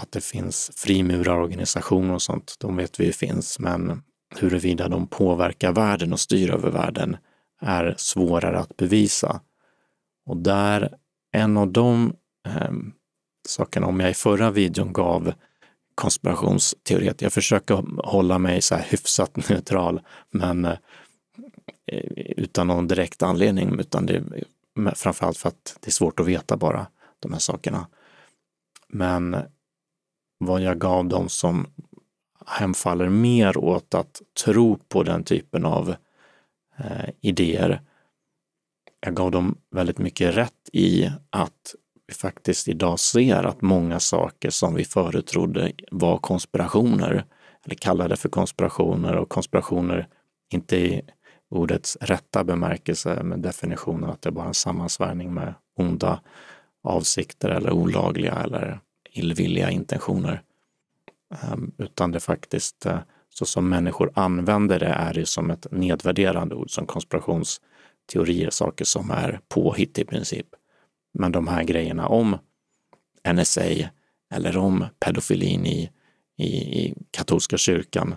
att 0.00 0.12
det 0.12 0.24
finns 0.24 0.70
frimurarorganisationer 0.76 2.14
och 2.14 2.22
sånt, 2.22 2.54
de 2.58 2.76
vet 2.76 3.00
vi 3.00 3.04
ju 3.04 3.12
finns, 3.12 3.58
men 3.58 4.02
huruvida 4.36 4.88
de 4.88 5.06
påverkar 5.06 5.72
världen 5.72 6.12
och 6.12 6.20
styr 6.20 6.50
över 6.50 6.70
världen 6.70 7.16
är 7.60 7.94
svårare 7.98 8.58
att 8.58 8.76
bevisa. 8.76 9.40
Och 10.26 10.36
där, 10.36 10.94
en 11.32 11.56
av 11.56 11.72
de 11.72 12.14
eh, 12.46 12.72
sakerna, 13.48 13.86
om 13.86 14.00
jag 14.00 14.10
i 14.10 14.14
förra 14.14 14.50
videon 14.50 14.92
gav 14.92 15.32
konspirationsteoret, 15.94 17.22
jag 17.22 17.32
försöker 17.32 18.02
hålla 18.04 18.38
mig 18.38 18.62
så 18.62 18.74
här 18.74 18.86
hyfsat 18.90 19.36
neutral, 19.48 20.00
men 20.30 20.64
eh, 20.64 20.76
Eh, 21.92 22.32
utan 22.36 22.66
någon 22.66 22.88
direkt 22.88 23.22
anledning, 23.22 23.80
utan 23.80 24.06
det 24.06 24.16
är 24.16 24.94
framförallt 24.94 25.38
för 25.38 25.48
att 25.48 25.78
det 25.80 25.88
är 25.88 25.92
svårt 25.92 26.20
att 26.20 26.26
veta 26.26 26.56
bara 26.56 26.86
de 27.20 27.32
här 27.32 27.40
sakerna. 27.40 27.86
Men 28.88 29.36
vad 30.38 30.62
jag 30.62 30.78
gav 30.78 31.08
dem 31.08 31.28
som 31.28 31.66
hemfaller 32.46 33.08
mer 33.08 33.58
åt 33.58 33.94
att 33.94 34.22
tro 34.44 34.78
på 34.88 35.02
den 35.02 35.24
typen 35.24 35.64
av 35.64 35.94
eh, 36.78 37.10
idéer. 37.20 37.82
Jag 39.00 39.14
gav 39.14 39.30
dem 39.30 39.56
väldigt 39.70 39.98
mycket 39.98 40.36
rätt 40.36 40.68
i 40.72 41.10
att 41.30 41.74
vi 42.06 42.14
faktiskt 42.14 42.68
idag 42.68 43.00
ser 43.00 43.44
att 43.44 43.62
många 43.62 44.00
saker 44.00 44.50
som 44.50 44.74
vi 44.74 44.84
förut 44.84 45.26
trodde 45.26 45.72
var 45.90 46.18
konspirationer, 46.18 47.24
eller 47.64 47.74
kallade 47.74 48.16
för 48.16 48.28
konspirationer 48.28 49.16
och 49.16 49.28
konspirationer, 49.28 50.08
inte 50.52 50.76
i 50.76 51.02
ordets 51.50 51.96
rätta 52.00 52.44
bemärkelse 52.44 53.22
med 53.22 53.38
definitionen 53.38 54.10
att 54.10 54.22
det 54.22 54.28
är 54.28 54.32
bara 54.32 54.46
en 54.46 54.54
sammansvärjning 54.54 55.34
med 55.34 55.54
onda 55.76 56.20
avsikter 56.82 57.48
eller 57.48 57.70
olagliga 57.70 58.34
eller 58.34 58.80
illvilliga 59.10 59.70
intentioner. 59.70 60.42
Ehm, 61.42 61.72
utan 61.78 62.12
det 62.12 62.20
faktiskt, 62.20 62.86
eh, 62.86 62.98
så 63.28 63.44
som 63.44 63.68
människor 63.68 64.12
använder 64.14 64.78
det, 64.78 64.86
är 64.86 65.14
det 65.14 65.26
som 65.26 65.50
ett 65.50 65.66
nedvärderande 65.70 66.54
ord, 66.54 66.70
som 66.70 66.86
konspirationsteorier, 66.86 68.50
saker 68.50 68.84
som 68.84 69.10
är 69.10 69.40
påhitt 69.48 69.98
i 69.98 70.04
princip. 70.04 70.46
Men 71.12 71.32
de 71.32 71.48
här 71.48 71.62
grejerna 71.62 72.08
om 72.08 72.38
NSA 73.32 73.90
eller 74.32 74.56
om 74.56 74.86
pedofilin 75.00 75.66
i, 75.66 75.90
i, 76.36 76.46
i 76.46 76.94
katolska 77.10 77.56
kyrkan 77.56 78.14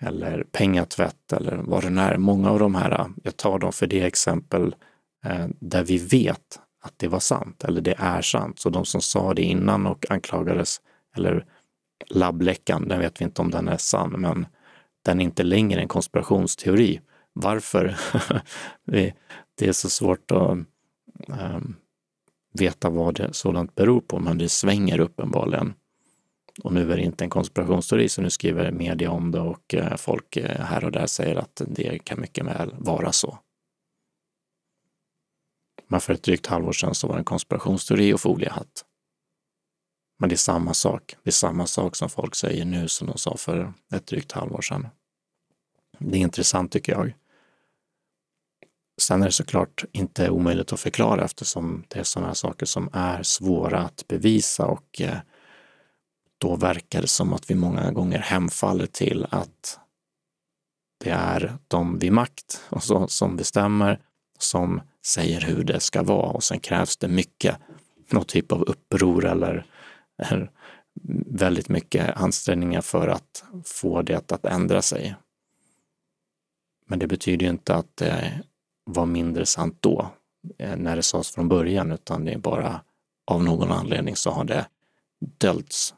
eller 0.00 0.42
pengatvätt 0.52 1.32
eller 1.32 1.56
vad 1.56 1.82
det 1.82 1.90
nu 1.90 2.00
är. 2.00 2.16
Många 2.16 2.50
av 2.50 2.58
de 2.58 2.74
här, 2.74 3.10
jag 3.22 3.36
tar 3.36 3.58
dem 3.58 3.72
för 3.72 3.86
det 3.86 4.02
exempel 4.02 4.74
eh, 5.24 5.46
där 5.60 5.84
vi 5.84 5.98
vet 5.98 6.60
att 6.82 6.94
det 6.96 7.08
var 7.08 7.20
sant 7.20 7.64
eller 7.64 7.80
det 7.80 7.94
är 7.98 8.22
sant. 8.22 8.58
Så 8.58 8.70
de 8.70 8.84
som 8.84 9.00
sa 9.00 9.34
det 9.34 9.42
innan 9.42 9.86
och 9.86 10.10
anklagades, 10.10 10.80
eller 11.16 11.44
labbläckan, 12.06 12.88
den 12.88 12.98
vet 13.00 13.20
vi 13.20 13.24
inte 13.24 13.42
om 13.42 13.50
den 13.50 13.68
är 13.68 13.76
sann, 13.76 14.10
men 14.10 14.46
den 15.04 15.20
är 15.20 15.24
inte 15.24 15.42
längre 15.42 15.80
en 15.80 15.88
konspirationsteori. 15.88 17.00
Varför? 17.32 17.96
det 19.58 19.68
är 19.68 19.72
så 19.72 19.90
svårt 19.90 20.30
att 20.30 20.58
um, 21.28 21.76
veta 22.58 22.90
vad 22.90 23.14
det 23.14 23.34
sådant 23.34 23.74
beror 23.74 24.00
på, 24.00 24.18
men 24.18 24.38
det 24.38 24.48
svänger 24.48 25.00
uppenbarligen. 25.00 25.74
Och 26.64 26.72
nu 26.72 26.92
är 26.92 26.96
det 26.96 27.02
inte 27.02 27.24
en 27.24 27.30
konspirationsteori, 27.30 28.08
så 28.08 28.22
nu 28.22 28.30
skriver 28.30 28.72
media 28.72 29.10
om 29.10 29.30
det 29.30 29.40
och 29.40 29.74
eh, 29.74 29.96
folk 29.96 30.36
eh, 30.36 30.64
här 30.64 30.84
och 30.84 30.92
där 30.92 31.06
säger 31.06 31.36
att 31.36 31.62
det 31.66 31.98
kan 31.98 32.20
mycket 32.20 32.46
väl 32.46 32.74
vara 32.78 33.12
så. 33.12 33.38
Men 35.88 36.00
för 36.00 36.12
ett 36.12 36.22
drygt 36.22 36.46
halvår 36.46 36.72
sedan 36.72 36.94
så 36.94 37.06
var 37.06 37.14
det 37.14 37.20
en 37.20 37.24
konspirationsteori 37.24 38.12
och 38.12 38.20
foliehatt. 38.20 38.84
Men 40.18 40.28
det 40.28 40.34
är 40.34 40.36
samma 40.36 40.74
sak. 40.74 41.16
Det 41.22 41.30
är 41.30 41.32
samma 41.32 41.66
sak 41.66 41.96
som 41.96 42.08
folk 42.08 42.34
säger 42.34 42.64
nu 42.64 42.88
som 42.88 43.06
de 43.06 43.18
sa 43.18 43.36
för 43.36 43.72
ett 43.94 44.06
drygt 44.06 44.32
halvår 44.32 44.60
sedan. 44.60 44.88
Det 45.98 46.16
är 46.16 46.20
intressant 46.20 46.72
tycker 46.72 46.92
jag. 46.92 47.14
Sen 49.00 49.22
är 49.22 49.26
det 49.26 49.32
såklart 49.32 49.84
inte 49.92 50.30
omöjligt 50.30 50.72
att 50.72 50.80
förklara 50.80 51.24
eftersom 51.24 51.84
det 51.88 51.98
är 51.98 52.04
sådana 52.04 52.34
saker 52.34 52.66
som 52.66 52.90
är 52.92 53.22
svåra 53.22 53.78
att 53.78 54.04
bevisa 54.08 54.66
och 54.66 55.00
eh, 55.00 55.18
då 56.38 56.56
verkar 56.56 57.02
det 57.02 57.08
som 57.08 57.32
att 57.32 57.50
vi 57.50 57.54
många 57.54 57.90
gånger 57.92 58.18
hemfaller 58.18 58.86
till 58.86 59.26
att 59.30 59.78
det 61.04 61.10
är 61.10 61.58
de 61.68 61.98
vid 61.98 62.12
makt 62.12 62.60
och 62.68 62.82
så, 62.82 63.08
som 63.08 63.36
bestämmer, 63.36 64.00
som 64.38 64.80
säger 65.06 65.40
hur 65.40 65.64
det 65.64 65.80
ska 65.80 66.02
vara 66.02 66.30
och 66.30 66.44
sen 66.44 66.60
krävs 66.60 66.96
det 66.96 67.08
mycket, 67.08 67.56
någon 68.10 68.24
typ 68.24 68.52
av 68.52 68.62
uppror 68.62 69.24
eller, 69.24 69.66
eller 70.22 70.50
väldigt 71.26 71.68
mycket 71.68 72.16
ansträngningar 72.16 72.80
för 72.80 73.08
att 73.08 73.44
få 73.64 74.02
det 74.02 74.32
att 74.32 74.44
ändra 74.44 74.82
sig. 74.82 75.14
Men 76.86 76.98
det 76.98 77.06
betyder 77.06 77.46
ju 77.46 77.50
inte 77.50 77.74
att 77.74 77.96
det 77.96 78.42
var 78.84 79.06
mindre 79.06 79.46
sant 79.46 79.76
då, 79.80 80.10
eh, 80.58 80.76
när 80.76 80.96
det 80.96 81.02
sades 81.02 81.30
från 81.30 81.48
början, 81.48 81.92
utan 81.92 82.24
det 82.24 82.32
är 82.32 82.38
bara 82.38 82.80
av 83.26 83.44
någon 83.44 83.72
anledning 83.72 84.16
så 84.16 84.30
har 84.30 84.44
det 84.44 84.66
döljts, 85.38 85.94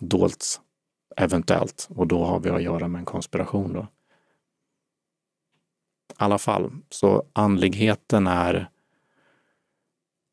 dolts, 0.00 0.60
eventuellt, 1.16 1.88
och 1.90 2.06
då 2.06 2.24
har 2.24 2.40
vi 2.40 2.50
att 2.50 2.62
göra 2.62 2.88
med 2.88 2.98
en 2.98 3.04
konspiration 3.04 3.72
då. 3.72 3.80
I 3.80 3.86
alla 6.16 6.38
fall, 6.38 6.70
så 6.90 7.24
andligheten 7.32 8.26
är 8.26 8.70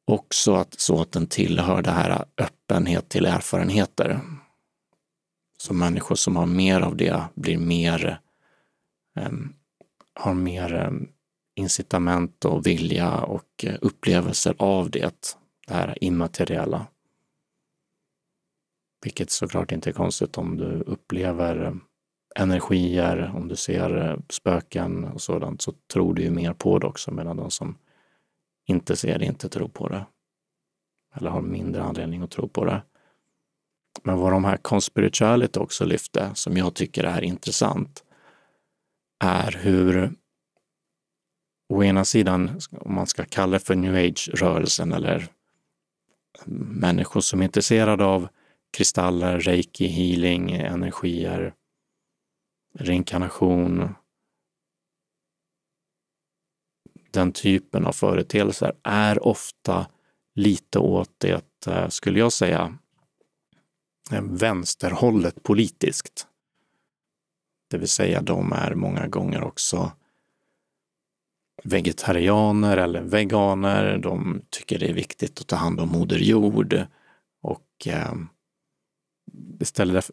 också 0.05 0.53
att, 0.53 0.79
så 0.79 1.01
att 1.01 1.11
den 1.11 1.27
tillhör 1.27 1.81
det 1.81 1.91
här 1.91 2.25
öppenhet 2.37 3.09
till 3.09 3.25
erfarenheter. 3.25 4.21
Så 5.57 5.73
människor 5.73 6.15
som 6.15 6.35
har 6.35 6.45
mer 6.45 6.81
av 6.81 6.97
det 6.97 7.23
blir 7.35 7.57
mer, 7.57 8.19
um, 9.15 9.53
har 10.13 10.33
mer 10.33 10.73
um, 10.73 11.09
incitament 11.55 12.45
och 12.45 12.67
vilja 12.67 13.17
och 13.17 13.63
eh, 13.63 13.75
upplevelser 13.81 14.55
av 14.59 14.89
det, 14.89 15.35
det 15.67 15.73
här 15.73 16.03
immateriella. 16.03 16.87
Vilket 19.03 19.31
såklart 19.31 19.71
inte 19.71 19.89
är 19.89 19.93
konstigt 19.93 20.37
om 20.37 20.57
du 20.57 20.81
upplever 20.81 21.63
eh, 21.65 21.73
energier, 22.35 23.31
om 23.35 23.47
du 23.47 23.55
ser 23.55 23.97
eh, 23.97 24.17
spöken 24.29 25.03
och 25.03 25.21
sådant, 25.21 25.61
så 25.61 25.73
tror 25.93 26.13
du 26.13 26.21
ju 26.21 26.31
mer 26.31 26.53
på 26.53 26.79
det 26.79 26.87
också, 26.87 27.11
medan 27.11 27.37
de 27.37 27.51
som 27.51 27.77
inte 28.67 28.95
ser 28.95 29.19
det 29.19 29.25
inte 29.25 29.49
tror 29.49 29.67
på 29.67 29.87
det. 29.87 30.05
Eller 31.15 31.29
har 31.29 31.41
mindre 31.41 31.83
anledning 31.83 32.21
att 32.21 32.31
tro 32.31 32.47
på 32.47 32.65
det. 32.65 32.81
Men 34.03 34.17
vad 34.17 34.31
de 34.31 34.45
här 34.45 34.57
conspirituality 34.57 35.59
också 35.59 35.85
lyfte, 35.85 36.31
som 36.33 36.57
jag 36.57 36.75
tycker 36.75 37.03
är 37.03 37.21
intressant, 37.21 38.03
är 39.19 39.51
hur 39.51 40.11
å 41.69 41.83
ena 41.83 42.05
sidan, 42.05 42.59
om 42.71 42.95
man 42.95 43.07
ska 43.07 43.25
kalla 43.25 43.51
det 43.51 43.59
för 43.59 43.75
new 43.75 43.95
age-rörelsen 43.95 44.91
eller 44.91 45.27
mm, 46.47 46.67
människor 46.67 47.21
som 47.21 47.39
är 47.39 47.45
intresserade 47.45 48.05
av 48.05 48.27
kristaller, 48.71 49.39
reiki, 49.39 49.87
healing, 49.87 50.51
energier, 50.51 51.53
reinkarnation, 52.73 53.95
den 57.11 57.31
typen 57.31 57.85
av 57.85 57.91
företeelser 57.91 58.75
är 58.83 59.27
ofta 59.27 59.87
lite 60.35 60.79
åt 60.79 61.11
det, 61.17 61.67
eh, 61.67 61.87
skulle 61.87 62.19
jag 62.19 62.33
säga, 62.33 62.77
eh, 64.11 64.23
vänsterhållet 64.23 65.43
politiskt. 65.43 66.27
Det 67.69 67.77
vill 67.77 67.89
säga, 67.89 68.21
de 68.21 68.51
är 68.51 68.75
många 68.75 69.07
gånger 69.07 69.43
också 69.43 69.91
vegetarianer 71.63 72.77
eller 72.77 73.01
veganer. 73.01 73.97
De 73.97 74.41
tycker 74.49 74.79
det 74.79 74.89
är 74.89 74.93
viktigt 74.93 75.41
att 75.41 75.47
ta 75.47 75.55
hand 75.55 75.79
om 75.79 75.89
Moder 75.89 76.19
Jord 76.19 76.85
och 77.41 77.87
eh, 77.87 78.13
det 79.37 79.65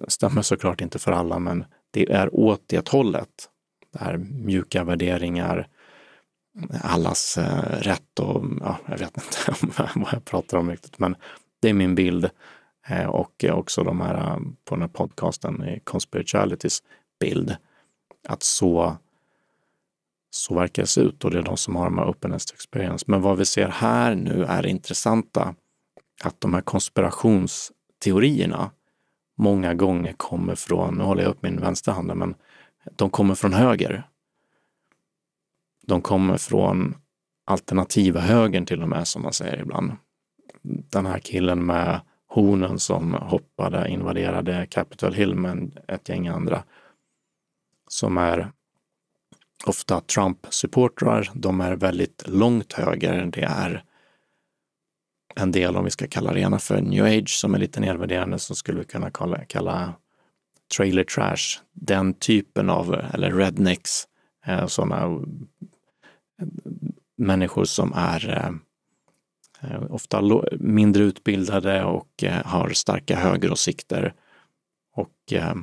stämmer 0.09 0.43
såklart 0.43 0.81
inte 0.81 0.99
för 0.99 1.13
alla, 1.13 1.39
men 1.39 1.65
det 1.91 2.13
är 2.13 2.35
åt 2.35 2.63
det 2.67 2.89
hållet. 2.89 3.51
Det 3.93 3.99
här 3.99 4.17
mjuka 4.19 4.85
värderingar, 4.85 5.69
allas 6.83 7.39
eh, 7.39 7.81
rätt 7.81 8.19
och 8.19 8.45
ja, 8.61 8.79
jag 8.87 8.99
vet 8.99 9.17
inte 9.17 9.37
vad 9.95 10.09
jag 10.13 10.25
pratar 10.25 10.59
om 10.59 10.71
riktigt, 10.71 10.99
men 10.99 11.17
det 11.61 11.69
är 11.69 11.75
min 11.75 11.95
bild 11.95 12.31
eh, 12.89 13.07
och 13.07 13.45
också 13.45 13.85
de 13.85 14.01
här 14.01 14.15
eh, 14.15 14.39
på 14.65 14.75
den 14.75 14.83
här 14.83 14.89
podcasten, 14.89 15.81
Conspiritualities 15.85 16.83
bild, 17.21 17.57
att 18.29 18.43
så 18.43 18.97
så 20.31 20.55
verkar 20.55 20.83
det 20.83 20.87
se 20.87 21.01
ut 21.01 21.25
och 21.25 21.31
det 21.31 21.39
är 21.39 21.43
de 21.43 21.57
som 21.57 21.77
har 21.77 21.85
de 21.85 21.99
här 21.99 22.09
openness 22.09 22.53
experience. 22.53 23.05
Men 23.09 23.21
vad 23.21 23.39
vi 23.39 23.45
ser 23.45 23.69
här 23.69 24.15
nu 24.15 24.45
är 24.45 24.63
det 24.63 24.69
intressanta, 24.69 25.55
att 26.25 26.41
de 26.41 26.55
här 26.55 26.61
konspirationsteorierna 26.61 28.71
många 29.37 29.75
gånger 29.75 30.13
kommer 30.13 30.55
från, 30.55 30.95
nu 30.95 31.05
håller 31.05 31.23
jag 31.23 31.31
upp 31.31 31.43
min 31.43 31.61
vänstra 31.61 31.95
hand, 31.95 32.17
men 32.17 32.35
de 32.97 33.11
kommer 33.11 33.35
från 33.35 33.53
höger. 33.53 34.09
De 35.87 36.03
kommer 36.03 36.37
från 36.37 36.95
alternativa 37.45 38.21
högern 38.21 38.67
till 38.67 38.83
och 38.83 38.89
med, 38.89 39.09
som 39.09 39.23
man 39.23 39.33
säger 39.33 39.61
ibland. 39.61 39.93
Den 40.63 41.07
här 41.07 41.19
killen 41.19 41.67
med 41.67 42.01
hornen 42.27 42.79
som 42.79 43.15
hoppade, 43.15 43.89
invaderade 43.89 44.67
Capitol 44.71 45.15
Hill 45.15 45.35
med 45.35 45.81
ett 45.89 46.09
gäng 46.09 46.29
andra, 46.29 46.65
som 47.89 48.19
är 48.19 48.53
ofta 49.67 50.01
Trump-supportrar. 50.01 51.31
De 51.35 51.61
är 51.61 51.77
väldigt 51.77 52.25
långt 52.27 52.73
höger. 52.73 53.27
Det 53.27 53.43
är 53.43 53.85
en 55.37 55.53
del, 55.53 55.77
om 55.77 55.85
vi 55.85 55.91
ska 55.91 56.07
kalla 56.07 56.33
det 56.33 56.41
ena 56.41 56.59
för 56.59 56.81
new 56.81 57.05
age, 57.05 57.29
som 57.29 57.55
är 57.55 57.59
lite 57.59 57.81
nedvärderande, 57.81 58.39
så 58.39 58.55
skulle 58.55 58.79
vi 58.79 58.85
kunna 58.85 59.11
kalla, 59.11 59.45
kalla 59.45 59.95
trailer 60.77 61.05
trash. 61.05 61.61
Den 61.73 62.15
typen 62.15 62.71
av, 62.71 62.95
eller 62.95 63.33
rednecks, 63.33 64.09
eh, 64.47 64.67
sådana 64.67 65.03
eh, 65.05 66.47
människor 67.17 67.65
som 67.65 67.93
är 67.93 68.29
eh, 68.29 68.51
eh 69.71 69.83
ofta 69.91 70.23
mindre 70.59 71.03
utbildade 71.03 71.85
och 71.85 72.25
eh, 72.25 72.45
har 72.45 72.71
starka 72.71 73.17
högeråsikter 73.17 74.15
och 74.95 75.33
eh, 75.33 75.55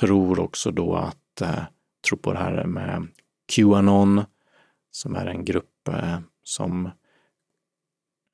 tror 0.00 0.40
också 0.40 0.70
då 0.70 0.94
att, 0.96 1.42
tror 2.08 2.18
på 2.18 2.32
det 2.32 2.38
här 2.38 2.64
med 2.64 3.06
Qanon, 3.52 4.24
som 4.90 5.16
är 5.16 5.26
en 5.26 5.44
grupp 5.44 5.88
eh, 5.88 6.18
som 6.44 6.90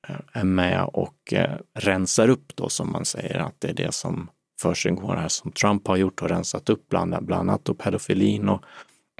Eh, 0.07 0.15
är 0.33 0.43
med 0.43 0.89
och 0.93 1.33
eh, 1.33 1.57
rensar 1.73 2.29
upp 2.29 2.55
då, 2.55 2.69
som 2.69 2.91
man 2.91 3.05
säger, 3.05 3.39
att 3.39 3.55
det 3.59 3.69
är 3.69 3.73
det 3.73 3.93
som 3.93 4.29
försiggår 4.61 5.15
här, 5.15 5.27
som 5.27 5.51
Trump 5.51 5.87
har 5.87 5.95
gjort 5.95 6.21
och 6.21 6.29
rensat 6.29 6.69
upp 6.69 6.89
bland, 6.89 7.25
bland 7.25 7.49
annat 7.49 7.69
och 7.69 7.77
pedofilin 7.77 8.49
och 8.49 8.63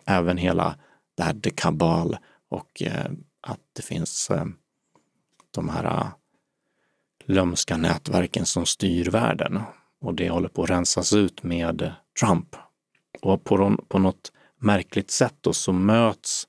även 0.06 0.38
hela 0.38 0.76
det 1.18 1.24
här 1.24 1.34
dekabal 1.34 2.18
och 2.50 2.82
eh, 2.82 3.12
att 3.42 3.60
det 3.74 3.82
finns 3.82 4.32
de 5.52 5.70
här 5.70 6.08
lömska 7.26 7.78
nätverken 7.78 8.46
som 8.46 8.66
styr 8.66 9.10
världen. 9.10 9.62
Och 10.02 10.14
det 10.14 10.30
håller 10.30 10.50
på 10.50 10.64
att 10.64 10.70
rensas 10.70 11.14
ut 11.14 11.44
med 11.44 11.94
Trump. 12.20 12.56
Och 13.22 13.44
på, 13.44 13.78
på 13.88 14.00
något 14.00 14.32
märkligt 14.60 15.12
sätt 15.12 15.36
då, 15.42 15.54
så 15.54 15.72
möts 15.72 16.48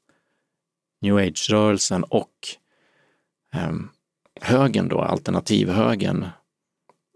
new 1.00 1.16
age-rörelsen 1.16 2.04
och 2.04 2.30
ehm, 3.52 3.90
högen 4.40 4.88
då, 4.88 5.00
alternativhögen, 5.00 6.26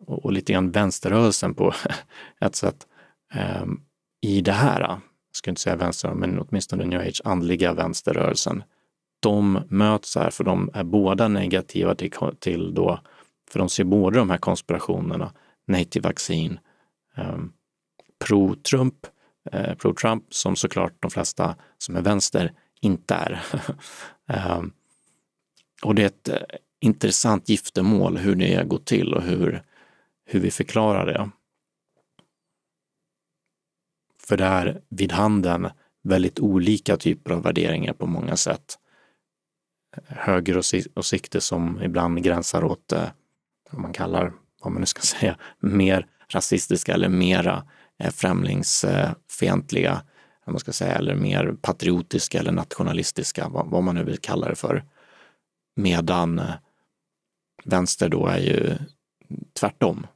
och, 0.07 0.25
och 0.25 0.33
lite 0.33 0.53
grann 0.53 0.71
vänsterrörelsen 0.71 1.55
på 1.55 1.75
ett 2.41 2.57
sätt 2.57 2.87
um, 3.62 3.81
i 4.21 4.41
det 4.41 4.53
här, 4.53 4.81
eh, 4.81 4.89
jag 4.89 5.37
skulle 5.37 5.53
inte 5.53 5.61
säga 5.61 5.77
vänster, 5.77 6.15
men 6.15 6.39
åtminstone 6.39 6.85
new 6.85 7.00
age, 7.00 7.21
andliga 7.25 7.73
vänsterrörelsen. 7.73 8.62
De 9.21 9.62
möts 9.69 10.17
här 10.17 10.31
för 10.31 10.45
de 10.45 10.71
är 10.75 10.85
båda 10.85 11.29
negativa 11.29 11.95
till, 11.95 12.12
till 12.39 12.75
då, 12.75 13.00
för 13.50 13.59
de 13.59 13.69
ser 13.69 13.85
båda 13.85 14.19
de 14.19 14.31
här 14.31 14.39
konspirationerna, 14.39 15.33
nej 15.67 15.85
till 15.85 16.03
vaccin, 16.03 16.59
um, 17.17 17.25
ehm, 17.25 17.53
pro-Trump, 18.25 19.07
eh, 19.53 19.75
pro-Trump 19.75 20.25
som 20.31 20.57
såklart 20.57 20.93
de 21.00 21.11
flesta 21.11 21.57
som 21.79 21.97
är 21.97 22.03
vänster 22.03 22.53
inte 22.81 23.15
är. 23.15 23.43
um, 24.59 24.73
och 25.83 25.95
det 25.95 26.03
är 26.03 26.07
ett 26.07 26.29
eh, 26.29 26.37
intressant 26.81 27.49
giftermål 27.49 28.17
hur 28.17 28.35
det 28.35 28.69
går 28.69 28.79
till 28.79 29.15
och 29.15 29.23
hur, 29.23 29.63
hur 30.25 30.41
vi 30.41 30.51
förklarar 30.51 31.07
det. 31.07 31.31
För 34.19 34.37
det 34.37 34.45
är 34.45 34.81
vid 34.89 35.13
handen 35.13 35.69
väldigt 36.03 36.41
olika 36.41 36.97
typer 36.97 37.31
av 37.31 37.43
värderingar 37.43 37.93
på 37.93 38.07
många 38.07 38.37
sätt. 38.37 38.79
Högeråsikter 40.07 41.41
som 41.41 41.83
ibland 41.83 42.23
gränsar 42.23 42.65
åt 42.65 42.93
eh, 42.93 43.09
vad 43.71 43.81
man 43.81 43.93
kallar, 43.93 44.33
vad 44.63 44.73
man 44.73 44.81
nu 44.81 44.87
ska 44.87 45.01
säga, 45.19 45.37
mer 45.59 46.07
rasistiska 46.29 46.95
eller 46.95 47.09
mera 47.09 47.65
eh, 47.99 48.11
främlingsfientliga, 48.11 50.03
vad 50.45 50.53
man 50.53 50.61
ska 50.61 50.73
säga, 50.73 50.95
eller 50.95 51.15
mer 51.15 51.57
patriotiska 51.63 52.39
eller 52.39 52.53
nationalistiska, 52.53 53.49
vad 53.49 53.83
man 53.83 53.95
nu 53.95 54.05
vill 54.05 54.19
kalla 54.19 54.49
det 54.49 54.55
för. 54.55 54.85
Medan 55.77 56.39
eh, 56.39 56.55
vänster 57.64 58.09
då 58.09 58.26
är 58.26 58.38
ju 58.38 58.79
tvärtom. 59.52 60.07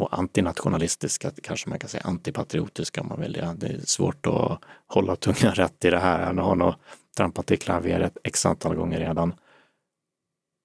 Och 0.00 0.18
antinationalistiska 0.18 1.32
kanske 1.42 1.68
man 1.68 1.78
kan 1.78 1.90
säga, 1.90 2.02
antipatriotiska 2.02 3.00
om 3.00 3.08
man 3.08 3.20
vill 3.20 3.32
det. 3.32 3.54
Det 3.58 3.66
är 3.66 3.80
svårt 3.80 4.26
att 4.26 4.58
hålla 4.86 5.16
tungan 5.16 5.54
rätt 5.54 5.84
i 5.84 5.90
det 5.90 5.98
här. 5.98 6.34
Jag 6.34 6.42
har 6.42 6.56
nog 6.56 6.74
trampat 7.16 7.50
i 7.50 7.56
klaveret 7.56 8.18
x 8.24 8.46
antal 8.46 8.74
gånger 8.74 8.98
redan. 9.00 9.34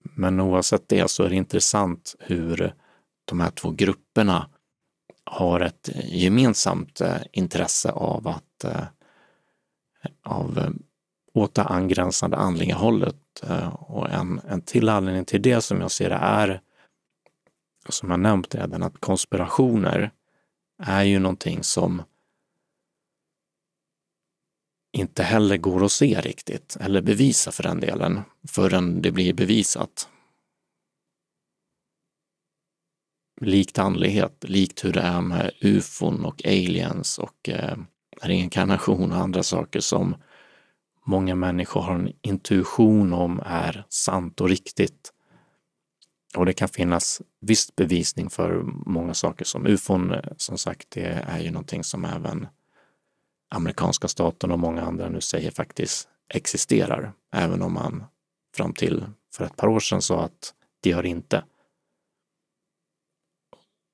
Men 0.03 0.39
oavsett 0.39 0.89
det 0.89 1.10
så 1.10 1.24
är 1.24 1.29
det 1.29 1.36
intressant 1.36 2.15
hur 2.19 2.74
de 3.25 3.39
här 3.39 3.51
två 3.51 3.72
grupperna 3.72 4.50
har 5.24 5.60
ett 5.60 5.89
gemensamt 6.03 7.01
eh, 7.01 7.17
intresse 7.31 7.91
av 7.91 8.27
att 8.27 8.63
eh, 8.63 8.84
av 10.24 10.58
eh, 10.58 10.69
åt 11.33 11.53
det 11.53 11.63
angränsande 11.63 12.38
andliga 12.38 12.75
hållet. 12.75 13.15
Eh, 13.43 13.74
och 13.74 14.09
en, 14.09 14.41
en 14.50 14.62
till 14.62 14.89
anledning 14.89 15.25
till 15.25 15.41
det 15.41 15.62
som 15.62 15.81
jag 15.81 15.91
ser 15.91 16.09
det 16.09 16.15
är, 16.15 16.62
som 17.89 18.09
jag 18.09 18.19
nämnt 18.19 18.55
redan, 18.55 18.83
att 18.83 19.00
konspirationer 19.00 20.12
är 20.83 21.03
ju 21.03 21.19
någonting 21.19 21.63
som 21.63 22.01
inte 24.91 25.24
heller 25.24 25.57
går 25.57 25.86
att 25.86 25.91
se 25.91 26.21
riktigt, 26.21 26.77
eller 26.79 27.01
bevisa 27.01 27.51
för 27.51 27.63
den 27.63 27.79
delen, 27.79 28.21
förrän 28.48 29.01
det 29.01 29.12
blir 29.12 29.33
bevisat. 29.33 30.09
Likt 33.41 33.79
andlighet, 33.79 34.43
likt 34.48 34.86
hur 34.86 34.93
det 34.93 35.01
är 35.01 35.21
med 35.21 35.51
ufon 35.62 36.25
och 36.25 36.45
aliens 36.45 37.17
och 37.19 37.50
eh, 37.50 37.77
reinkarnation 38.21 39.12
och 39.12 39.17
andra 39.17 39.43
saker 39.43 39.79
som 39.79 40.15
många 41.10 41.36
människor 41.36 41.82
har 41.82 41.96
en 41.96 42.13
intuition 42.22 43.13
om 43.13 43.42
är 43.46 43.86
sant 43.89 44.42
och 44.42 44.50
riktigt. 44.50 45.13
Och 46.38 46.46
det 46.46 46.54
kan 46.54 46.70
finnas 46.70 47.22
viss 47.42 47.75
bevisning 47.75 48.30
för 48.30 48.62
många 48.86 49.13
saker 49.13 49.46
som 49.46 49.68
ufon, 49.68 50.12
eh, 50.12 50.24
som 50.38 50.58
sagt, 50.58 50.92
det 50.92 51.06
är 51.06 51.39
ju 51.39 51.51
någonting 51.51 51.84
som 51.84 52.06
även 52.06 52.48
amerikanska 53.50 54.08
staten 54.08 54.52
och 54.52 54.60
många 54.60 54.82
andra 54.82 55.10
nu 55.10 55.22
säger 55.22 55.52
faktiskt 55.52 56.08
existerar, 56.34 57.13
även 57.34 57.62
om 57.62 57.74
man 57.74 58.04
fram 58.56 58.74
till 58.74 59.06
för 59.34 59.45
ett 59.45 59.56
par 59.56 59.67
år 59.67 59.80
sedan 59.80 60.02
sa 60.02 60.24
att 60.24 60.54
det 60.82 60.89
gör 60.89 61.06
inte. 61.06 61.43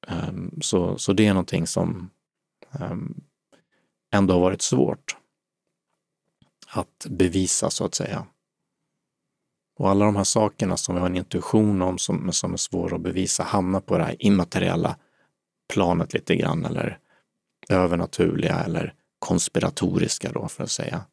Ehm, 0.07 0.61
så, 0.61 0.97
så 0.97 1.13
det 1.13 1.27
är 1.27 1.33
någonting 1.33 1.67
som 1.67 2.09
ehm, 2.79 3.23
ändå 4.13 4.33
har 4.33 4.41
varit 4.41 4.61
svårt 4.61 5.17
att 6.77 7.05
bevisa 7.09 7.69
så 7.69 7.85
att 7.85 7.95
säga. 7.95 8.25
Och 9.79 9.89
alla 9.89 10.05
de 10.05 10.15
här 10.15 10.23
sakerna 10.23 10.77
som 10.77 10.95
vi 10.95 11.01
har 11.01 11.07
en 11.07 11.15
intuition 11.15 11.81
om 11.81 11.97
som, 11.97 12.31
som 12.31 12.53
är 12.53 12.57
svåra 12.57 12.95
att 12.95 13.01
bevisa 13.01 13.43
hamnar 13.43 13.79
på 13.79 13.97
det 13.97 14.03
här 14.03 14.15
immateriella 14.19 14.97
planet 15.73 16.13
lite 16.13 16.35
grann 16.35 16.65
eller 16.65 16.99
övernaturliga 17.69 18.59
eller 18.59 18.93
konspiratoriska 19.19 20.31
då 20.31 20.47
för 20.47 20.63
att 20.63 20.71
säga. 20.71 21.05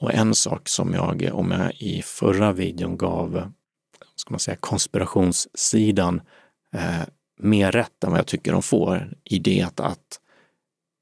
Och 0.00 0.14
en 0.14 0.34
sak 0.34 0.68
som 0.68 0.94
jag, 0.94 1.30
om 1.32 1.50
jag 1.50 1.74
i 1.74 2.02
förra 2.02 2.52
videon 2.52 2.96
gav, 2.96 3.52
ska 4.14 4.30
man 4.30 4.40
säga, 4.40 4.56
konspirationssidan 4.56 6.20
eh, 6.74 7.02
mer 7.40 7.72
rätt 7.72 8.04
än 8.04 8.10
vad 8.10 8.18
jag 8.18 8.26
tycker 8.26 8.52
de 8.52 8.62
får 8.62 9.12
i 9.24 9.38
det 9.38 9.80
att 9.80 10.20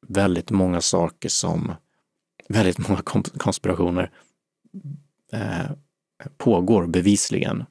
väldigt 0.07 0.51
många 0.51 0.81
saker 0.81 1.29
som 1.29 1.73
väldigt 2.51 2.89
många 2.89 3.03
konspirationer 3.39 4.11
eh, 5.33 5.71
pågår 6.37 6.87
bevisligen. 6.87 7.65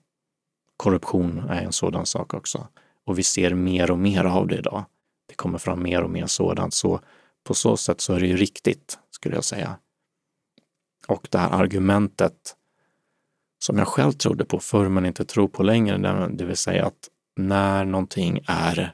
Korruption 0.77 1.39
är 1.49 1.61
en 1.61 1.71
sådan 1.71 2.05
sak 2.05 2.33
också. 2.33 2.67
Och 3.05 3.19
vi 3.19 3.23
ser 3.23 3.53
mer 3.53 3.91
och 3.91 3.99
mer 3.99 4.23
av 4.23 4.47
det 4.47 4.57
idag. 4.57 4.85
Det 5.27 5.35
kommer 5.35 5.57
fram 5.57 5.83
mer 5.83 6.03
och 6.03 6.09
mer 6.09 6.25
sådant. 6.25 6.73
Så 6.73 6.99
på 7.43 7.53
så 7.53 7.77
sätt 7.77 8.01
så 8.01 8.13
är 8.13 8.19
det 8.19 8.27
ju 8.27 8.37
riktigt, 8.37 8.99
skulle 9.11 9.35
jag 9.35 9.43
säga. 9.43 9.77
Och 11.07 11.27
det 11.31 11.37
här 11.37 11.49
argumentet 11.49 12.55
som 13.59 13.77
jag 13.77 13.87
själv 13.87 14.11
trodde 14.11 14.45
på 14.45 14.59
förr 14.59 14.89
men 14.89 15.05
inte 15.05 15.25
tror 15.25 15.47
på 15.47 15.63
längre, 15.63 16.27
det 16.27 16.45
vill 16.45 16.57
säga 16.57 16.85
att 16.85 17.09
när 17.35 17.85
någonting 17.85 18.39
är, 18.47 18.93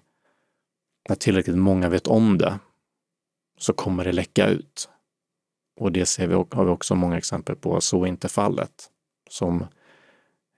när 1.09 1.15
tillräckligt 1.15 1.57
många 1.57 1.89
vet 1.89 2.07
om 2.07 2.37
det, 2.37 2.59
så 3.57 3.73
kommer 3.73 4.03
det 4.03 4.11
läcka 4.11 4.47
ut. 4.47 4.89
Och 5.75 5.91
det 5.91 6.05
ser 6.05 6.27
vi, 6.27 6.33
har 6.33 6.65
vi 6.65 6.71
också 6.71 6.95
många 6.95 7.17
exempel 7.17 7.55
på, 7.55 7.81
så 7.81 8.03
är 8.03 8.07
inte 8.07 8.29
fallet. 8.29 8.89
Som 9.29 9.65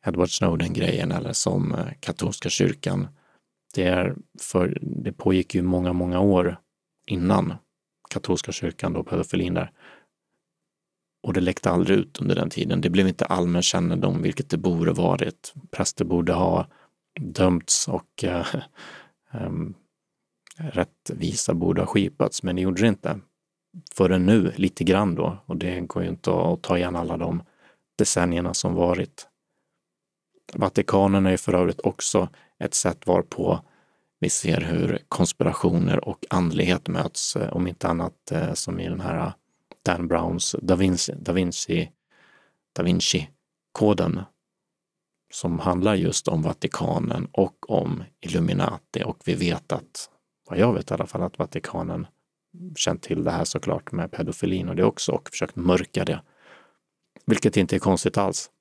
Edward 0.06 0.30
Snowden-grejen 0.30 1.12
eller 1.12 1.34
som 1.34 1.76
eh, 1.76 1.88
katolska 2.00 2.50
kyrkan. 2.50 3.08
Det, 3.74 3.84
är 3.84 4.16
för, 4.42 4.78
det 4.82 5.12
pågick 5.12 5.56
ju 5.56 5.62
många, 5.62 5.94
många 5.94 6.20
år 6.20 6.58
innan 7.08 7.54
katolska 8.10 8.52
kyrkan 8.52 8.94
då 8.94 9.04
pedofilin 9.04 9.54
där. 9.54 9.72
Och 11.24 11.34
det 11.34 11.42
läckte 11.42 11.70
aldrig 11.70 12.00
ut 12.00 12.22
under 12.22 12.36
den 12.36 12.50
tiden. 12.50 12.82
Det 12.82 12.90
blev 12.90 13.08
inte 13.08 13.26
allmän 13.26 13.62
kännedom, 13.62 14.22
vilket 14.22 14.50
det 14.50 14.58
borde 14.58 14.92
varit. 14.92 15.54
Präster 15.72 16.06
borde 16.06 16.34
ha 16.34 16.68
dömts 17.20 17.88
och 17.88 18.24
äh, 18.24 18.56
äh, 19.32 19.52
rättvisa 20.58 21.54
borde 21.54 21.82
ha 21.82 21.88
skipats, 21.88 22.44
men 22.44 22.56
det 22.56 22.62
gjorde 22.62 22.82
det 22.82 22.88
inte 22.88 23.20
förrän 23.94 24.26
nu, 24.26 24.54
lite 24.56 24.84
grann 24.84 25.16
då. 25.16 25.38
Och 25.46 25.58
det 25.58 25.82
går 25.82 26.04
ju 26.04 26.10
inte 26.10 26.32
att 26.32 26.62
ta 26.62 26.78
igen 26.78 26.96
alla 26.96 27.18
de 27.18 27.44
decennierna 27.98 28.54
som 28.54 28.74
varit. 28.74 29.28
Vatikanen 30.54 31.26
är 31.26 31.32
ju 31.32 31.38
för 31.38 31.54
övrigt 31.54 31.80
också 31.80 32.30
ett 32.60 32.74
sätt 32.74 33.08
varpå 33.08 33.60
vi 34.20 34.30
ser 34.30 34.62
hur 34.62 35.00
konspirationer 35.10 36.08
och 36.08 36.26
andlighet 36.30 36.88
möts, 36.88 37.36
eh, 37.36 37.54
om 37.54 37.68
inte 37.68 37.88
annat 37.88 38.32
eh, 38.32 38.54
som 38.54 38.80
i 38.80 38.90
den 38.90 39.00
här 39.00 39.18
eh, 39.18 39.34
Dan 39.84 40.08
Browns 40.08 40.56
Da 40.62 40.76
Vinci, 40.76 41.14
da 41.20 41.34
Vinci, 41.34 41.92
da 42.74 42.84
Vinci-koden 42.84 44.22
som 45.34 45.60
handlar 45.60 45.96
just 45.96 46.28
om 46.28 46.42
Vatikanen 46.42 47.28
och 47.32 47.70
om 47.70 48.04
Illuminati 48.22 49.04
och 49.06 49.18
vi 49.26 49.36
vet 49.36 49.72
att, 49.72 50.10
vad 50.50 50.60
jag 50.60 50.74
vet 50.74 50.92
i 50.92 50.94
alla 50.94 51.08
fall, 51.08 51.24
att 51.24 51.40
Vatikanen 51.40 52.08
känt 52.76 53.02
till 53.02 53.24
det 53.24 53.32
här 53.32 53.46
såklart 53.46 53.92
med 53.92 54.12
pedofilin 54.12 54.70
och 54.70 54.76
det 54.76 54.84
också 54.84 55.12
och 55.12 55.30
försökt 55.30 55.56
mörka 55.56 56.06
det. 56.06 56.22
Vilket 57.26 57.58
inte 57.58 57.76
är 57.76 57.80
konstigt 57.80 58.18
alls. 58.18 58.52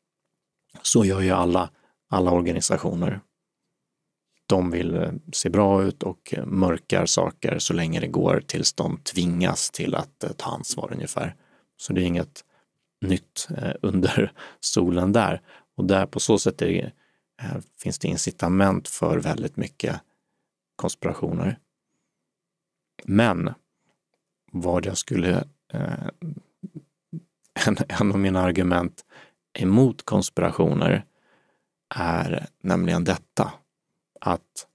Så 0.83 1.05
gör 1.05 1.21
ju 1.21 1.31
alla, 1.31 1.71
alla 2.09 2.31
organisationer. 2.31 3.21
De 4.47 4.71
vill 4.71 4.95
eh, 4.95 5.13
se 5.33 5.51
bra 5.51 5.83
ut 5.83 6.03
och 6.03 6.35
eh, 6.37 6.47
mörkar 6.47 7.07
saker 7.07 7.59
så 7.59 7.75
länge 7.75 8.01
det 8.01 8.07
går 8.07 8.43
tills 8.47 8.73
de 8.73 8.97
tvingas 8.97 9.71
till 9.71 9.95
att 9.95 10.25
eh, 10.25 10.31
ta 10.31 10.51
ansvar 10.51 10.93
ungefär. 10.93 11.37
Så 11.77 11.93
det 11.93 12.03
är 12.03 12.07
inget 12.07 12.45
nytt 13.01 13.49
under 13.83 14.33
solen 14.61 15.13
där. 15.13 15.43
Och 15.77 15.85
där 15.85 16.07
på 16.07 16.21
så 16.21 16.39
sätt 16.39 16.59
det, 16.59 16.93
finns 17.83 17.99
det 17.99 18.09
incitament 18.09 18.89
för 18.89 19.19
väldigt 19.19 19.57
mycket 19.57 20.01
konspirationer. 20.77 21.59
Men 23.05 23.55
vad 24.61 24.87
jag 24.87 24.99
skulle... 24.99 25.45
Eh, 25.73 26.09
en, 27.67 27.77
en 27.89 28.13
av 28.13 28.19
mina 28.19 28.43
argument 28.43 29.05
emot 29.59 30.03
konspirationer 30.03 31.05
är 31.95 32.47
nämligen 32.63 33.05
detta 33.05 33.53
att 34.21 34.67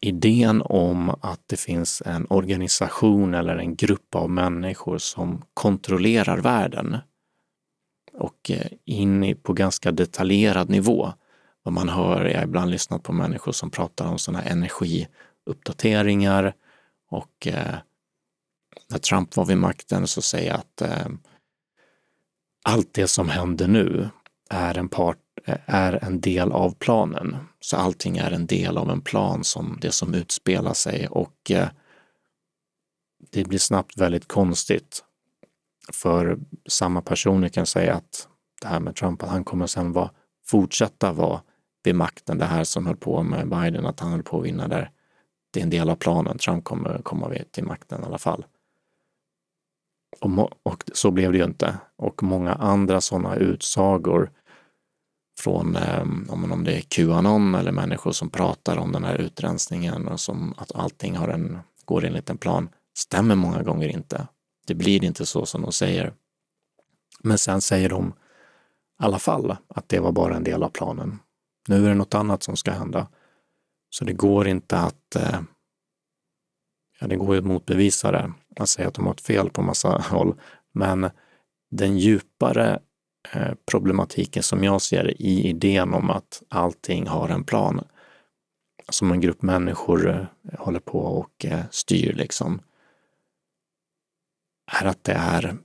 idén 0.00 0.62
om 0.64 1.14
att 1.20 1.42
det 1.46 1.60
finns 1.60 2.02
en 2.06 2.26
organisation 2.30 3.34
eller 3.34 3.56
en 3.56 3.74
grupp 3.74 4.14
av 4.14 4.30
människor 4.30 4.98
som 4.98 5.42
kontrollerar 5.54 6.38
världen 6.38 6.96
och 8.12 8.50
eh, 8.50 8.66
in 8.84 9.36
på 9.42 9.52
ganska 9.52 9.92
detaljerad 9.92 10.70
nivå. 10.70 11.12
Vad 11.62 11.74
man 11.74 11.88
hör, 11.88 12.24
jag 12.24 12.38
har 12.38 12.44
ibland 12.44 12.70
lyssnat 12.70 13.02
på 13.02 13.12
människor 13.12 13.52
som 13.52 13.70
pratar 13.70 14.06
om 14.06 14.18
sådana 14.18 14.42
energiuppdateringar 14.42 16.54
och 17.10 17.46
eh, 17.46 17.74
när 18.90 18.98
Trump 18.98 19.36
var 19.36 19.44
vid 19.44 19.58
makten 19.58 20.06
så 20.06 20.22
säger 20.22 20.50
jag 20.50 20.58
att 20.58 20.82
eh, 20.82 21.08
allt 22.64 22.94
det 22.94 23.08
som 23.08 23.28
händer 23.28 23.68
nu 23.68 24.08
är 24.50 24.78
en, 24.78 24.88
part, 24.88 25.18
är 25.66 26.04
en 26.04 26.20
del 26.20 26.52
av 26.52 26.74
planen. 26.74 27.36
Så 27.60 27.76
allting 27.76 28.18
är 28.18 28.30
en 28.30 28.46
del 28.46 28.78
av 28.78 28.90
en 28.90 29.00
plan 29.00 29.44
som 29.44 29.78
det 29.80 29.92
som 29.92 30.14
utspelar 30.14 30.74
sig 30.74 31.08
och 31.08 31.50
eh, 31.50 31.68
det 33.30 33.44
blir 33.44 33.58
snabbt 33.58 33.98
väldigt 33.98 34.28
konstigt. 34.28 35.04
För 35.92 36.38
samma 36.68 37.02
personer 37.02 37.48
kan 37.48 37.66
säga 37.66 37.94
att 37.94 38.28
det 38.60 38.68
här 38.68 38.80
med 38.80 38.96
Trump, 38.96 39.22
att 39.22 39.28
han 39.28 39.44
kommer 39.44 39.66
sen 39.66 39.92
vara, 39.92 40.10
fortsätta 40.46 41.12
vara 41.12 41.42
vid 41.84 41.94
makten. 41.94 42.38
Det 42.38 42.44
här 42.44 42.64
som 42.64 42.86
höll 42.86 42.96
på 42.96 43.22
med 43.22 43.48
Biden, 43.48 43.86
att 43.86 44.00
han 44.00 44.10
höll 44.10 44.22
på 44.22 44.38
att 44.38 44.46
vinna 44.46 44.68
där. 44.68 44.90
Det 45.50 45.60
är 45.60 45.64
en 45.64 45.70
del 45.70 45.90
av 45.90 45.96
planen. 45.96 46.38
Trump 46.38 46.64
kommer 46.64 47.02
komma 47.02 47.34
till 47.50 47.64
makten 47.64 48.02
i 48.02 48.06
alla 48.06 48.18
fall. 48.18 48.46
Och, 50.20 50.50
och, 50.62 50.84
så 50.92 51.10
blev 51.10 51.32
det 51.32 51.38
ju 51.38 51.44
inte. 51.44 51.78
Och 51.96 52.22
många 52.22 52.52
andra 52.54 53.00
sådana 53.00 53.36
utsagor 53.36 54.30
från 55.40 55.76
eh, 55.76 56.02
om 56.28 56.64
det 56.64 56.76
är 56.76 56.80
Qanon 56.80 57.54
eller 57.54 57.72
människor 57.72 58.12
som 58.12 58.30
pratar 58.30 58.76
om 58.76 58.92
den 58.92 59.04
här 59.04 59.14
utrensningen 59.14 60.08
och 60.08 60.20
som 60.20 60.54
att 60.56 60.74
allting 60.74 61.16
har 61.16 61.28
en, 61.28 61.58
går 61.84 62.04
enligt 62.04 62.30
en 62.30 62.38
plan 62.38 62.68
stämmer 62.98 63.34
många 63.34 63.62
gånger 63.62 63.88
inte. 63.88 64.28
Det 64.66 64.74
blir 64.74 65.04
inte 65.04 65.26
så 65.26 65.46
som 65.46 65.62
de 65.62 65.72
säger. 65.72 66.12
Men 67.22 67.38
sen 67.38 67.60
säger 67.60 67.88
de 67.88 68.08
i 68.08 68.12
alla 69.04 69.18
fall 69.18 69.56
att 69.68 69.88
det 69.88 70.00
var 70.00 70.12
bara 70.12 70.36
en 70.36 70.44
del 70.44 70.62
av 70.62 70.68
planen. 70.68 71.18
Nu 71.68 71.84
är 71.84 71.88
det 71.88 71.94
något 71.94 72.14
annat 72.14 72.42
som 72.42 72.56
ska 72.56 72.70
hända. 72.70 73.06
Så 73.90 74.04
det 74.04 74.12
går 74.12 74.48
inte 74.48 74.78
att 74.78 75.16
eh, 75.16 75.40
ja, 77.00 77.06
det 77.06 77.16
går 77.16 77.34
ju 77.34 77.38
att 77.38 77.46
motbevisa 77.46 78.12
det. 78.12 78.32
att 78.56 78.68
säga 78.68 78.88
att 78.88 78.94
de 78.94 79.06
har 79.06 79.14
ett 79.14 79.20
fel 79.20 79.50
på 79.50 79.62
massa 79.62 79.88
håll. 80.10 80.40
Men 80.72 81.10
den 81.70 81.98
djupare 81.98 82.78
eh, 83.32 83.54
problematiken 83.70 84.42
som 84.42 84.64
jag 84.64 84.82
ser 84.82 85.22
i 85.22 85.48
idén 85.48 85.94
om 85.94 86.10
att 86.10 86.42
allting 86.48 87.06
har 87.06 87.28
en 87.28 87.44
plan, 87.44 87.84
som 88.88 89.12
en 89.12 89.20
grupp 89.20 89.42
människor 89.42 90.10
eh, 90.10 90.26
håller 90.58 90.80
på 90.80 90.98
och 90.98 91.46
styr 91.70 92.12
liksom, 92.12 92.60
är 94.82 94.86
att 94.86 95.04
det 95.04 95.12
är 95.12 95.58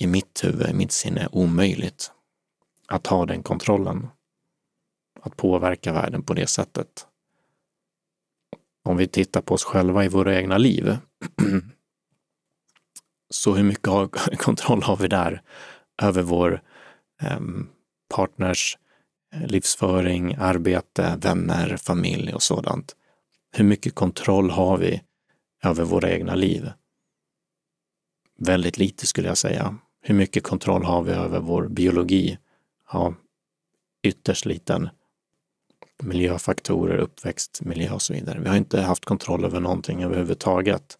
i 0.00 0.06
mitt 0.06 0.44
huvud, 0.44 0.70
i 0.70 0.74
mitt 0.74 0.92
sinne 0.92 1.28
omöjligt 1.32 2.12
att 2.86 3.06
ha 3.06 3.26
den 3.26 3.42
kontrollen. 3.42 4.08
Att 5.20 5.36
påverka 5.36 5.92
världen 5.92 6.22
på 6.22 6.34
det 6.34 6.46
sättet 6.46 7.06
om 8.86 8.96
vi 8.96 9.06
tittar 9.06 9.40
på 9.40 9.54
oss 9.54 9.64
själva 9.64 10.04
i 10.04 10.08
våra 10.08 10.36
egna 10.36 10.58
liv, 10.58 10.96
så 13.30 13.54
hur 13.54 13.64
mycket 13.64 13.82
kontroll 14.38 14.82
har 14.82 14.96
vi 14.96 15.08
där 15.08 15.42
över 16.02 16.22
vår 16.22 16.62
ehm, 17.22 17.60
eh, 17.60 17.66
partners 18.16 18.78
livsföring, 19.46 20.34
arbete, 20.38 21.18
vänner, 21.22 21.76
familj 21.76 22.34
och 22.34 22.42
sådant? 22.42 22.96
Hur 23.52 23.64
mycket 23.64 23.94
kontroll 23.94 24.50
har 24.50 24.78
vi 24.78 25.02
över 25.64 25.84
våra 25.84 26.10
egna 26.10 26.34
liv? 26.34 26.70
Väldigt 28.38 28.78
lite 28.78 29.06
skulle 29.06 29.28
jag 29.28 29.38
säga. 29.38 29.76
Hur 30.00 30.14
mycket 30.14 30.42
kontroll 30.42 30.84
har 30.84 31.02
vi 31.02 31.12
över 31.12 31.40
vår 31.40 31.68
biologi? 31.68 32.38
Ja, 32.92 33.14
ytterst 34.02 34.44
liten 34.46 34.88
miljöfaktorer, 36.02 36.98
uppväxtmiljö 36.98 37.92
och 37.92 38.02
så 38.02 38.12
vidare. 38.12 38.40
Vi 38.40 38.48
har 38.48 38.56
inte 38.56 38.80
haft 38.80 39.04
kontroll 39.04 39.44
över 39.44 39.60
någonting 39.60 40.02
överhuvudtaget. 40.02 40.98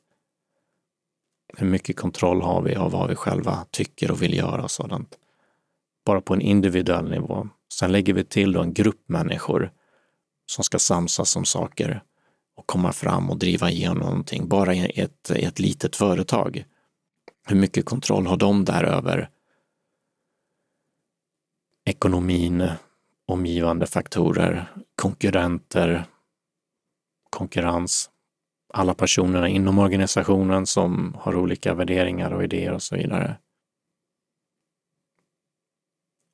Hur 1.56 1.66
mycket 1.66 1.96
kontroll 1.96 2.42
har 2.42 2.62
vi 2.62 2.74
av 2.74 2.90
vad 2.90 3.08
vi 3.08 3.14
själva 3.14 3.66
tycker 3.70 4.10
och 4.10 4.22
vill 4.22 4.34
göra 4.34 4.62
och 4.62 4.70
sådant? 4.70 5.18
Bara 6.04 6.20
på 6.20 6.34
en 6.34 6.40
individuell 6.40 7.10
nivå. 7.10 7.48
Sen 7.72 7.92
lägger 7.92 8.14
vi 8.14 8.24
till 8.24 8.52
då 8.52 8.62
en 8.62 8.74
grupp 8.74 9.08
människor 9.08 9.72
som 10.46 10.64
ska 10.64 10.78
samsas 10.78 11.36
om 11.36 11.44
saker 11.44 12.02
och 12.56 12.66
komma 12.66 12.92
fram 12.92 13.30
och 13.30 13.38
driva 13.38 13.70
igenom 13.70 13.98
någonting, 13.98 14.48
bara 14.48 14.74
i 14.74 15.00
ett, 15.00 15.30
i 15.36 15.44
ett 15.44 15.58
litet 15.58 15.96
företag. 15.96 16.64
Hur 17.48 17.56
mycket 17.56 17.84
kontroll 17.84 18.26
har 18.26 18.36
de 18.36 18.64
där 18.64 18.84
över 18.84 19.30
ekonomin, 21.84 22.68
omgivande 23.26 23.86
faktorer, 23.86 24.72
konkurrenter, 24.96 26.04
konkurrens, 27.30 28.10
alla 28.74 28.94
personerna 28.94 29.48
inom 29.48 29.78
organisationen 29.78 30.66
som 30.66 31.16
har 31.20 31.36
olika 31.36 31.74
värderingar 31.74 32.30
och 32.30 32.44
idéer 32.44 32.72
och 32.72 32.82
så 32.82 32.96
vidare. 32.96 33.36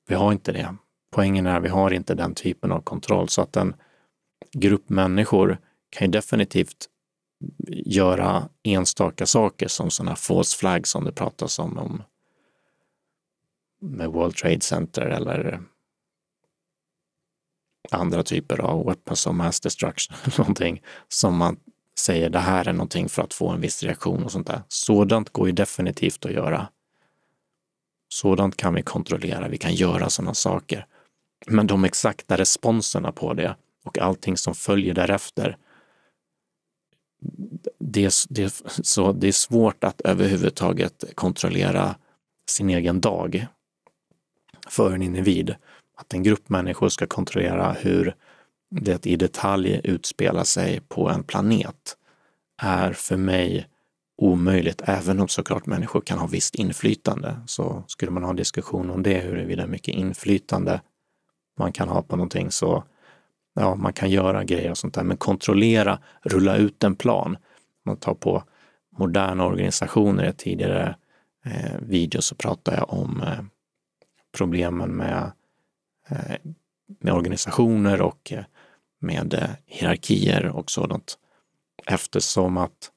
Vi 0.09 0.15
har 0.15 0.33
inte 0.33 0.53
det. 0.53 0.77
Poängen 1.11 1.47
är 1.47 1.57
att 1.57 1.65
vi 1.65 1.69
har 1.69 1.91
inte 1.91 2.15
den 2.15 2.35
typen 2.35 2.73
av 2.73 2.81
kontroll 2.81 3.29
så 3.29 3.43
att 3.43 3.57
en 3.57 3.75
grupp 4.53 4.89
människor 4.89 5.59
kan 5.91 6.07
ju 6.07 6.11
definitivt 6.11 6.89
göra 7.69 8.49
enstaka 8.63 9.27
saker 9.27 9.69
som 9.69 9.91
sådana 9.91 10.17
false 10.17 10.59
flags 10.59 10.91
som 10.91 11.05
det 11.05 11.13
pratas 11.13 11.59
om, 11.59 11.79
om 11.79 12.03
med 13.81 14.09
World 14.09 14.35
Trade 14.35 14.61
Center 14.61 15.03
eller 15.03 15.63
andra 17.91 18.23
typer 18.23 18.61
av 18.61 18.87
weapons 18.87 19.27
of 19.27 19.35
mass 19.35 19.61
destruction, 19.61 20.17
någonting 20.39 20.83
som 21.09 21.37
man 21.37 21.57
säger 21.99 22.31
det 22.31 22.39
här 22.39 22.69
är 22.69 22.73
någonting 22.73 23.09
för 23.09 23.23
att 23.23 23.35
få 23.35 23.49
en 23.49 23.61
viss 23.61 23.83
reaktion 23.83 24.25
och 24.25 24.33
sånt 24.33 24.47
där. 24.47 24.63
Sådant 24.69 25.31
går 25.31 25.47
ju 25.47 25.53
definitivt 25.53 26.25
att 26.25 26.33
göra. 26.33 26.69
Sådant 28.09 28.57
kan 28.57 28.75
vi 28.75 28.83
kontrollera, 28.83 29.49
vi 29.49 29.59
kan 29.59 29.75
göra 29.75 30.11
sådana 30.11 30.35
saker. 30.35 30.87
Men 31.47 31.67
de 31.67 31.85
exakta 31.85 32.37
responserna 32.37 33.13
på 33.13 33.35
det 33.35 33.57
och 33.85 33.99
allting 33.99 34.37
som 34.37 34.55
följer 34.55 34.95
därefter, 34.95 35.57
det, 37.79 38.15
det, 38.29 38.63
så 38.67 39.13
det 39.13 39.29
är 39.29 39.33
svårt 39.33 39.85
att 39.85 40.01
överhuvudtaget 40.01 41.05
kontrollera 41.15 41.95
sin 42.51 42.71
egen 42.71 43.01
dag 43.01 43.47
för 44.69 44.93
en 44.93 45.03
individ 45.03 45.55
att 46.03 46.15
en 46.15 46.23
grupp 46.23 46.49
människor 46.49 46.89
ska 46.89 47.07
kontrollera 47.07 47.73
hur 47.73 48.15
det 48.71 49.07
i 49.07 49.17
detalj 49.17 49.81
utspelar 49.85 50.45
sig 50.45 50.81
på 50.89 51.09
en 51.09 51.23
planet 51.23 51.97
är 52.63 52.93
för 52.93 53.17
mig 53.17 53.69
omöjligt, 54.17 54.83
även 54.85 55.21
om 55.21 55.29
såklart 55.29 55.67
människor 55.67 56.01
kan 56.01 56.19
ha 56.19 56.27
visst 56.27 56.55
inflytande. 56.55 57.37
Så 57.47 57.85
skulle 57.87 58.13
man 58.13 58.23
ha 58.23 58.31
en 58.31 58.37
diskussion 58.37 58.91
om 58.91 59.03
det, 59.03 59.19
huruvida 59.19 59.67
mycket 59.67 59.95
inflytande 59.95 60.81
man 61.59 61.73
kan 61.73 61.89
ha 61.89 62.03
på 62.03 62.17
någonting, 62.17 62.51
så 62.51 62.85
ja, 63.55 63.75
man 63.75 63.93
kan 63.93 64.11
göra 64.11 64.45
grejer 64.45 64.71
och 64.71 64.79
sånt 64.79 64.95
där, 64.95 65.03
men 65.03 65.17
kontrollera, 65.17 65.99
rulla 66.23 66.57
ut 66.57 66.85
en 66.85 66.97
plan. 66.97 67.37
Man 67.85 67.97
tar 67.97 68.15
på 68.15 68.43
moderna 68.99 69.47
organisationer, 69.47 70.29
i 70.29 70.33
tidigare 70.33 70.97
eh, 71.45 71.79
video 71.81 72.23
så 72.23 72.35
pratade 72.35 72.77
jag 72.77 72.93
om 72.93 73.23
eh, 73.23 73.45
problemen 74.33 74.91
med 74.91 75.23
Eh, 75.25 75.42
med 77.01 77.15
organisationer 77.15 78.03
och 78.03 78.33
eh, 78.33 78.45
med 78.99 79.35
eh, 79.35 79.51
hierarkier 79.67 80.47
och 80.47 80.71
sådant. 80.71 81.19
Eftersom 81.87 82.57
att 82.57 82.91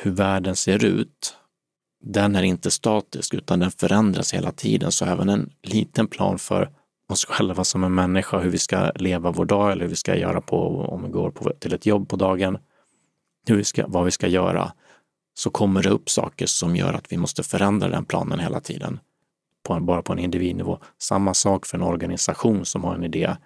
hur 0.00 0.10
världen 0.10 0.56
ser 0.56 0.84
ut, 0.84 1.36
den 2.00 2.36
är 2.36 2.42
inte 2.42 2.70
statisk 2.70 3.34
utan 3.34 3.60
den 3.60 3.70
förändras 3.70 4.34
hela 4.34 4.52
tiden. 4.52 4.92
Så 4.92 5.04
även 5.04 5.28
en 5.28 5.52
liten 5.62 6.06
plan 6.06 6.38
för 6.38 6.70
oss 7.08 7.24
själva 7.24 7.64
som 7.64 7.84
en 7.84 7.94
människa, 7.94 8.38
hur 8.38 8.50
vi 8.50 8.58
ska 8.58 8.90
leva 8.94 9.30
vår 9.30 9.44
dag 9.44 9.72
eller 9.72 9.82
hur 9.82 9.90
vi 9.90 9.96
ska 9.96 10.16
göra 10.16 10.40
på 10.40 10.80
om 10.80 11.02
vi 11.02 11.08
går 11.08 11.30
på, 11.30 11.52
till 11.58 11.74
ett 11.74 11.86
jobb 11.86 12.08
på 12.08 12.16
dagen, 12.16 12.58
hur 13.46 13.56
vi 13.56 13.64
ska, 13.64 13.86
vad 13.86 14.04
vi 14.04 14.10
ska 14.10 14.28
göra, 14.28 14.72
så 15.34 15.50
kommer 15.50 15.82
det 15.82 15.88
upp 15.88 16.10
saker 16.10 16.46
som 16.46 16.76
gör 16.76 16.92
att 16.92 17.12
vi 17.12 17.16
måste 17.16 17.42
förändra 17.42 17.88
den 17.88 18.04
planen 18.04 18.38
hela 18.38 18.60
tiden 18.60 19.00
på, 19.64 19.80
bara 19.80 20.02
på 20.02 20.12
en 20.12 20.18
individnivå. 20.18 20.78
Samma 20.98 21.34
sak 21.34 21.66
för 21.66 21.78
en 21.78 21.84
organisation 21.84 22.64
som 22.64 22.84
har 22.84 22.94
en 22.94 23.04
idé, 23.04 23.36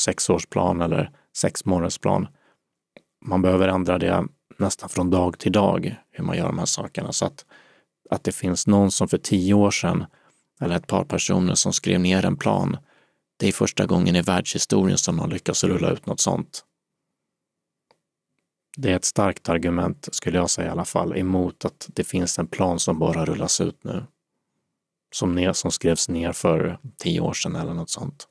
sexårsplan 0.00 0.80
eller 0.80 1.10
sexmånadersplan. 1.36 2.28
Man 3.24 3.42
behöver 3.42 3.68
ändra 3.68 3.98
det 3.98 4.24
nästan 4.58 4.88
från 4.88 5.10
dag 5.10 5.38
till 5.38 5.52
dag, 5.52 5.96
hur 6.10 6.24
man 6.24 6.36
gör 6.36 6.46
de 6.46 6.58
här 6.58 6.66
sakerna. 6.66 7.12
Så 7.12 7.26
att, 7.26 7.44
att 8.10 8.24
det 8.24 8.32
finns 8.32 8.66
någon 8.66 8.90
som 8.90 9.08
för 9.08 9.18
tio 9.18 9.54
år 9.54 9.70
sedan 9.70 10.04
eller 10.60 10.76
ett 10.76 10.86
par 10.86 11.04
personer 11.04 11.54
som 11.54 11.72
skrev 11.72 12.00
ner 12.00 12.24
en 12.24 12.36
plan. 12.36 12.76
Det 13.36 13.48
är 13.48 13.52
första 13.52 13.86
gången 13.86 14.16
i 14.16 14.22
världshistorien 14.22 14.98
som 14.98 15.16
man 15.16 15.30
lyckas 15.30 15.64
rulla 15.64 15.90
ut 15.90 16.06
något 16.06 16.20
sånt. 16.20 16.64
Det 18.76 18.92
är 18.92 18.96
ett 18.96 19.04
starkt 19.04 19.48
argument, 19.48 20.08
skulle 20.12 20.38
jag 20.38 20.50
säga 20.50 20.68
i 20.68 20.70
alla 20.70 20.84
fall, 20.84 21.16
emot 21.16 21.64
att 21.64 21.88
det 21.94 22.04
finns 22.04 22.38
en 22.38 22.46
plan 22.46 22.78
som 22.78 22.98
bara 22.98 23.24
rullas 23.24 23.60
ut 23.60 23.84
nu. 23.84 24.04
Som, 25.14 25.34
ner, 25.34 25.52
som 25.52 25.70
skrevs 25.70 26.08
ner 26.08 26.32
för 26.32 26.78
tio 26.96 27.20
år 27.20 27.32
sedan 27.32 27.56
eller 27.56 27.74
något 27.74 27.90
sånt. 27.90 28.28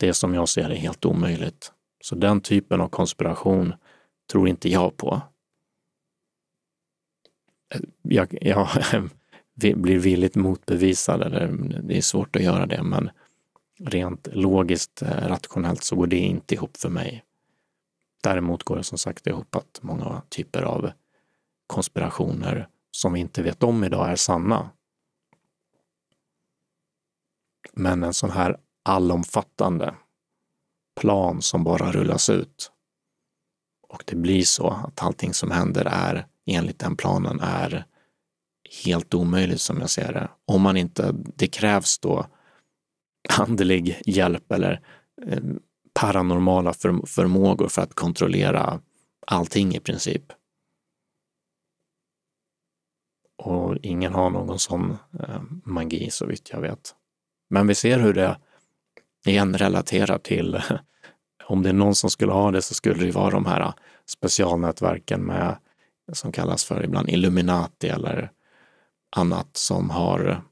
Det 0.00 0.14
som 0.14 0.34
jag 0.34 0.48
ser 0.48 0.70
är 0.70 0.74
helt 0.74 1.04
omöjligt. 1.04 1.72
Så 2.00 2.14
den 2.14 2.40
typen 2.40 2.80
av 2.80 2.88
konspiration 2.88 3.74
tror 4.32 4.48
inte 4.48 4.68
jag 4.68 4.96
på. 4.96 5.20
Jag, 8.02 8.38
jag 8.40 8.68
blir 9.76 9.98
villigt 9.98 10.34
motbevisad, 10.34 11.22
eller 11.22 11.48
det 11.82 11.96
är 11.96 12.02
svårt 12.02 12.36
att 12.36 12.42
göra 12.42 12.66
det, 12.66 12.82
men 12.82 13.10
rent 13.80 14.28
logiskt, 14.32 15.02
eh, 15.02 15.28
rationellt 15.28 15.84
så 15.84 15.96
går 15.96 16.06
det 16.06 16.18
inte 16.18 16.54
ihop 16.54 16.76
för 16.76 16.88
mig. 16.88 17.24
Däremot 18.22 18.62
går 18.62 18.76
det 18.76 18.84
som 18.84 18.98
sagt 18.98 19.26
ihop 19.26 19.56
att 19.56 19.78
många 19.82 20.22
typer 20.28 20.62
av 20.62 20.90
konspirationer 21.66 22.68
som 22.90 23.12
vi 23.12 23.20
inte 23.20 23.42
vet 23.42 23.62
om 23.62 23.84
idag 23.84 24.10
är 24.10 24.16
sanna. 24.16 24.70
Men 27.76 28.02
en 28.02 28.14
sån 28.14 28.30
här 28.30 28.56
allomfattande 28.84 29.94
plan 31.00 31.42
som 31.42 31.64
bara 31.64 31.92
rullas 31.92 32.30
ut 32.30 32.72
och 33.92 34.02
det 34.06 34.16
blir 34.16 34.42
så 34.42 34.68
att 34.68 35.02
allting 35.02 35.34
som 35.34 35.50
händer 35.50 35.84
är 35.84 36.26
enligt 36.46 36.78
den 36.78 36.96
planen 36.96 37.40
är 37.40 37.84
helt 38.84 39.14
omöjligt 39.14 39.60
som 39.60 39.80
jag 39.80 39.90
ser 39.90 40.12
det. 40.12 40.30
Om 40.44 40.62
man 40.62 40.76
inte, 40.76 41.12
det 41.12 41.46
krävs 41.46 41.98
då 41.98 42.26
andlig 43.38 44.02
hjälp 44.06 44.52
eller 44.52 44.80
eh, 45.26 45.42
paranormala 45.94 46.72
förmågor 47.06 47.68
för 47.68 47.82
att 47.82 47.94
kontrollera 47.94 48.80
allting 49.26 49.74
i 49.74 49.80
princip. 49.80 50.32
Och 53.38 53.76
ingen 53.82 54.14
har 54.14 54.30
någon 54.30 54.58
sån 54.58 54.90
eh, 55.20 55.42
magi 55.64 56.10
så 56.10 56.26
vitt 56.26 56.50
jag 56.52 56.60
vet. 56.60 56.94
Men 57.52 57.66
vi 57.66 57.74
ser 57.74 57.98
hur 57.98 58.14
det 58.14 58.36
igen 59.26 59.58
relaterar 59.58 60.18
till, 60.18 60.62
om 61.44 61.62
det 61.62 61.68
är 61.68 61.72
någon 61.72 61.94
som 61.94 62.10
skulle 62.10 62.32
ha 62.32 62.50
det 62.50 62.62
så 62.62 62.74
skulle 62.74 63.04
det 63.04 63.10
vara 63.10 63.30
de 63.30 63.46
här 63.46 63.72
specialnätverken 64.06 65.20
med, 65.20 65.56
som 66.12 66.32
kallas 66.32 66.64
för 66.64 66.84
ibland 66.84 67.08
Illuminati 67.08 67.88
eller 67.88 68.30
annat 69.16 69.56
som 69.56 69.90
har, 69.90 70.42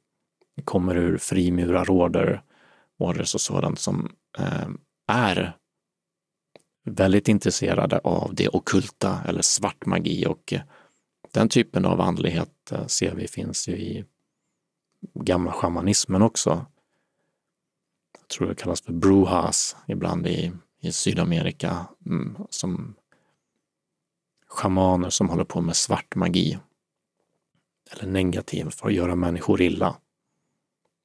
kommer 0.65 0.97
ur 0.97 1.19
frimurarorder, 1.19 2.43
orders 2.99 3.35
och 3.35 3.41
sådant 3.41 3.79
som 3.79 4.13
eh, 4.39 4.69
är 5.09 5.57
väldigt 6.85 7.29
intresserade 7.29 7.99
av 7.99 8.35
det 8.35 8.49
okulta 8.49 9.19
eller 9.27 9.43
svart 9.43 9.87
magi 9.87 10.27
och 10.27 10.55
den 11.33 11.49
typen 11.49 11.85
av 11.85 12.01
andlighet 12.01 12.73
eh, 12.73 12.87
ser 12.87 13.15
vi 13.15 13.29
finns 13.29 13.69
ju 13.69 13.73
i 13.73 14.05
gamla 15.15 15.53
shamanismen 15.53 16.23
också. 16.23 16.67
Tror 18.31 18.49
det 18.49 18.55
kallas 18.55 18.81
för 18.81 18.93
brujas 18.93 19.77
ibland 19.87 20.27
i, 20.27 20.53
i 20.81 20.93
Sydamerika 20.93 21.87
mm, 22.07 22.37
som 22.51 22.95
schamaner 24.49 25.11
som 25.11 25.29
håller 25.29 25.45
på 25.45 25.61
med 25.61 25.77
svart 25.77 26.15
magi 26.15 26.59
eller 27.91 28.07
negativ 28.07 28.71
för 28.71 28.89
att 28.89 28.95
göra 28.95 29.15
människor 29.15 29.61
illa. 29.61 29.97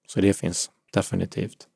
Så 0.08 0.22
det 0.22 0.34
finns 0.34 0.72
definitivt. 0.94 1.68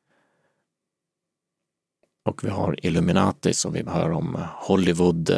Och 2.23 2.43
vi 2.43 2.49
har 2.49 2.85
Illuminati 2.85 3.53
som 3.53 3.73
vi 3.73 3.83
hör 3.83 4.11
om 4.11 4.35
eh, 4.35 4.41
Hollywood, 4.55 5.29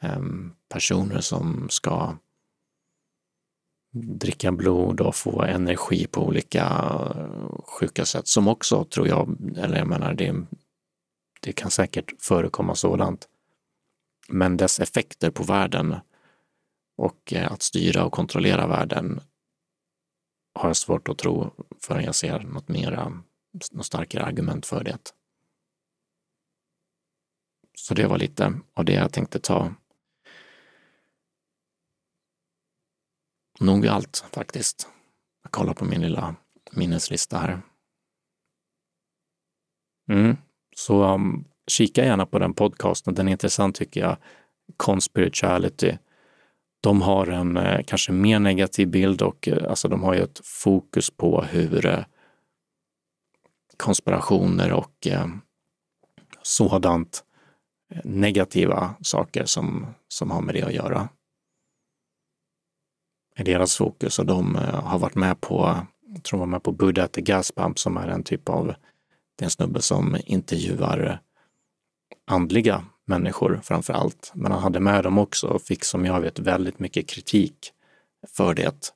eh, 0.00 0.20
personer 0.68 1.20
som 1.20 1.68
ska 1.70 2.16
dricka 3.96 4.52
blod 4.52 5.00
och 5.00 5.16
få 5.16 5.42
energi 5.42 6.06
på 6.06 6.26
olika 6.26 6.64
eh, 7.14 7.60
sjuka 7.64 8.04
sätt 8.04 8.26
som 8.26 8.48
också 8.48 8.84
tror 8.84 9.08
jag, 9.08 9.36
eller 9.56 9.78
jag 9.78 9.88
menar 9.88 10.14
det, 10.14 10.34
det 11.40 11.52
kan 11.52 11.70
säkert 11.70 12.12
förekomma 12.18 12.74
sådant. 12.74 13.28
Men 14.28 14.56
dess 14.56 14.80
effekter 14.80 15.30
på 15.30 15.42
världen 15.42 15.96
och 16.96 17.32
eh, 17.32 17.52
att 17.52 17.62
styra 17.62 18.04
och 18.04 18.12
kontrollera 18.12 18.66
världen 18.66 19.20
har 20.54 20.68
jag 20.68 20.76
svårt 20.76 21.08
att 21.08 21.18
tro 21.18 21.50
förrän 21.82 22.04
jag 22.04 22.14
ser 22.14 22.38
något 22.38 22.68
mera, 22.68 23.00
eh, 23.00 23.10
något 23.72 23.86
starkare 23.86 24.24
argument 24.24 24.66
för 24.66 24.84
det. 24.84 25.12
Så 27.78 27.94
det 27.94 28.06
var 28.06 28.18
lite 28.18 28.60
av 28.74 28.84
det 28.84 28.92
jag 28.92 29.12
tänkte 29.12 29.38
ta. 29.38 29.74
Nog 33.60 33.86
allt 33.86 34.24
faktiskt. 34.32 34.88
Jag 35.42 35.52
kollar 35.52 35.74
på 35.74 35.84
min 35.84 36.02
lilla 36.02 36.34
minneslista 36.72 37.38
här. 37.38 37.60
Mm. 40.10 40.36
Så 40.76 41.14
um, 41.14 41.44
kika 41.66 42.04
gärna 42.04 42.26
på 42.26 42.38
den 42.38 42.54
podcasten. 42.54 43.14
Den 43.14 43.28
är 43.28 43.32
intressant 43.32 43.76
tycker 43.76 44.00
jag. 44.00 44.16
Conspirituality. 44.76 45.98
De 46.80 47.02
har 47.02 47.26
en 47.26 47.56
eh, 47.56 47.80
kanske 47.86 48.12
mer 48.12 48.38
negativ 48.38 48.88
bild 48.88 49.22
och 49.22 49.48
eh, 49.48 49.70
alltså 49.70 49.88
de 49.88 50.02
har 50.02 50.14
ju 50.14 50.20
ett 50.20 50.40
fokus 50.44 51.10
på 51.10 51.42
hur 51.42 51.86
eh, 51.86 52.04
konspirationer 53.76 54.72
och 54.72 55.06
eh, 55.06 55.26
sådant 56.42 57.24
eh, 57.94 58.00
negativa 58.04 58.94
saker 59.00 59.44
som, 59.44 59.86
som 60.08 60.30
har 60.30 60.40
med 60.40 60.54
det 60.54 60.62
att 60.62 60.74
göra 60.74 61.08
är 63.36 63.44
deras 63.44 63.76
fokus 63.76 64.18
och 64.18 64.26
de 64.26 64.56
eh, 64.56 64.84
har 64.84 64.98
varit 64.98 65.14
med 65.14 65.40
på, 65.40 65.86
jag 66.14 66.22
tror 66.22 66.38
de 66.38 66.40
var 66.40 66.46
med 66.46 66.62
på 66.62 66.72
Buddha 66.72 67.04
at 67.04 67.12
the 67.12 67.20
Gas 67.20 67.52
Pump 67.52 67.78
som 67.78 67.96
är 67.96 68.08
en 68.08 68.22
typ 68.22 68.48
av, 68.48 68.66
det 69.36 69.42
är 69.42 69.44
en 69.44 69.50
snubbe 69.50 69.82
som 69.82 70.16
intervjuar 70.24 71.20
andliga 72.26 72.84
människor 73.06 73.60
framför 73.62 73.92
allt. 73.92 74.32
Men 74.34 74.52
han 74.52 74.62
hade 74.62 74.80
med 74.80 75.04
dem 75.04 75.18
också 75.18 75.46
och 75.46 75.62
fick 75.62 75.84
som 75.84 76.04
jag 76.04 76.20
vet 76.20 76.38
väldigt 76.38 76.78
mycket 76.78 77.08
kritik 77.08 77.72
för 78.36 78.54
det. 78.54 78.92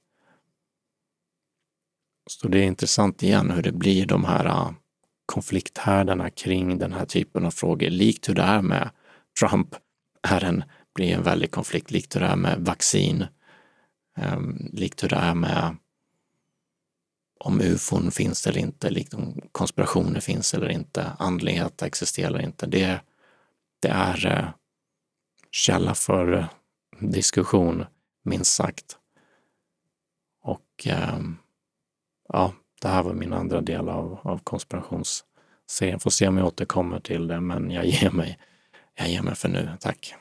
Så 2.30 2.48
det 2.48 2.58
är 2.58 2.62
intressant 2.62 3.22
igen 3.22 3.50
hur 3.50 3.62
det 3.62 3.72
blir 3.72 4.06
de 4.06 4.24
här 4.24 4.46
eh, 4.46 4.70
konflikthärdarna 5.26 6.30
kring 6.30 6.78
den 6.78 6.92
här 6.92 7.06
typen 7.06 7.46
av 7.46 7.50
frågor, 7.50 7.90
likt 7.90 8.28
hur 8.28 8.34
det 8.34 8.42
är 8.42 8.62
med 8.62 8.90
Trump, 9.40 9.74
är 10.28 10.44
en, 10.44 10.64
blir 10.94 11.14
en 11.14 11.22
väldig 11.22 11.50
konflikt, 11.50 11.90
likt 11.90 12.16
hur 12.16 12.20
det 12.20 12.26
är 12.26 12.36
med 12.36 12.58
vaccin, 12.60 13.24
Ehm, 14.20 14.70
likt 14.72 15.02
hur 15.02 15.08
det 15.08 15.16
är 15.16 15.34
med 15.34 15.76
om 17.40 17.60
ufon 17.60 18.10
finns 18.10 18.46
eller 18.46 18.60
inte, 18.60 18.90
likt 18.90 19.14
om 19.14 19.40
konspirationer 19.52 20.20
finns 20.20 20.54
eller 20.54 20.68
inte, 20.68 21.12
andlighet 21.18 21.82
existerar 21.82 22.28
eller 22.28 22.42
inte. 22.42 22.66
Det, 22.66 23.00
det 23.80 23.88
är 23.88 24.26
eh, 24.26 24.48
källa 25.50 25.94
för 25.94 26.46
diskussion, 26.98 27.84
minst 28.22 28.54
sagt. 28.54 28.98
Och 30.42 30.86
ehm, 30.86 31.36
ja, 32.28 32.52
det 32.80 32.88
här 32.88 33.02
var 33.02 33.12
min 33.12 33.32
andra 33.32 33.60
del 33.60 33.88
av, 33.88 34.18
av 34.22 34.38
konspirationsserien. 34.38 36.00
Får 36.00 36.10
se 36.10 36.28
om 36.28 36.36
jag 36.36 36.46
återkommer 36.46 37.00
till 37.00 37.26
det, 37.26 37.40
men 37.40 37.70
jag 37.70 37.86
ger 37.86 38.10
mig. 38.10 38.38
Jag 38.94 39.08
ger 39.08 39.22
mig 39.22 39.34
för 39.34 39.48
nu. 39.48 39.76
Tack! 39.80 40.14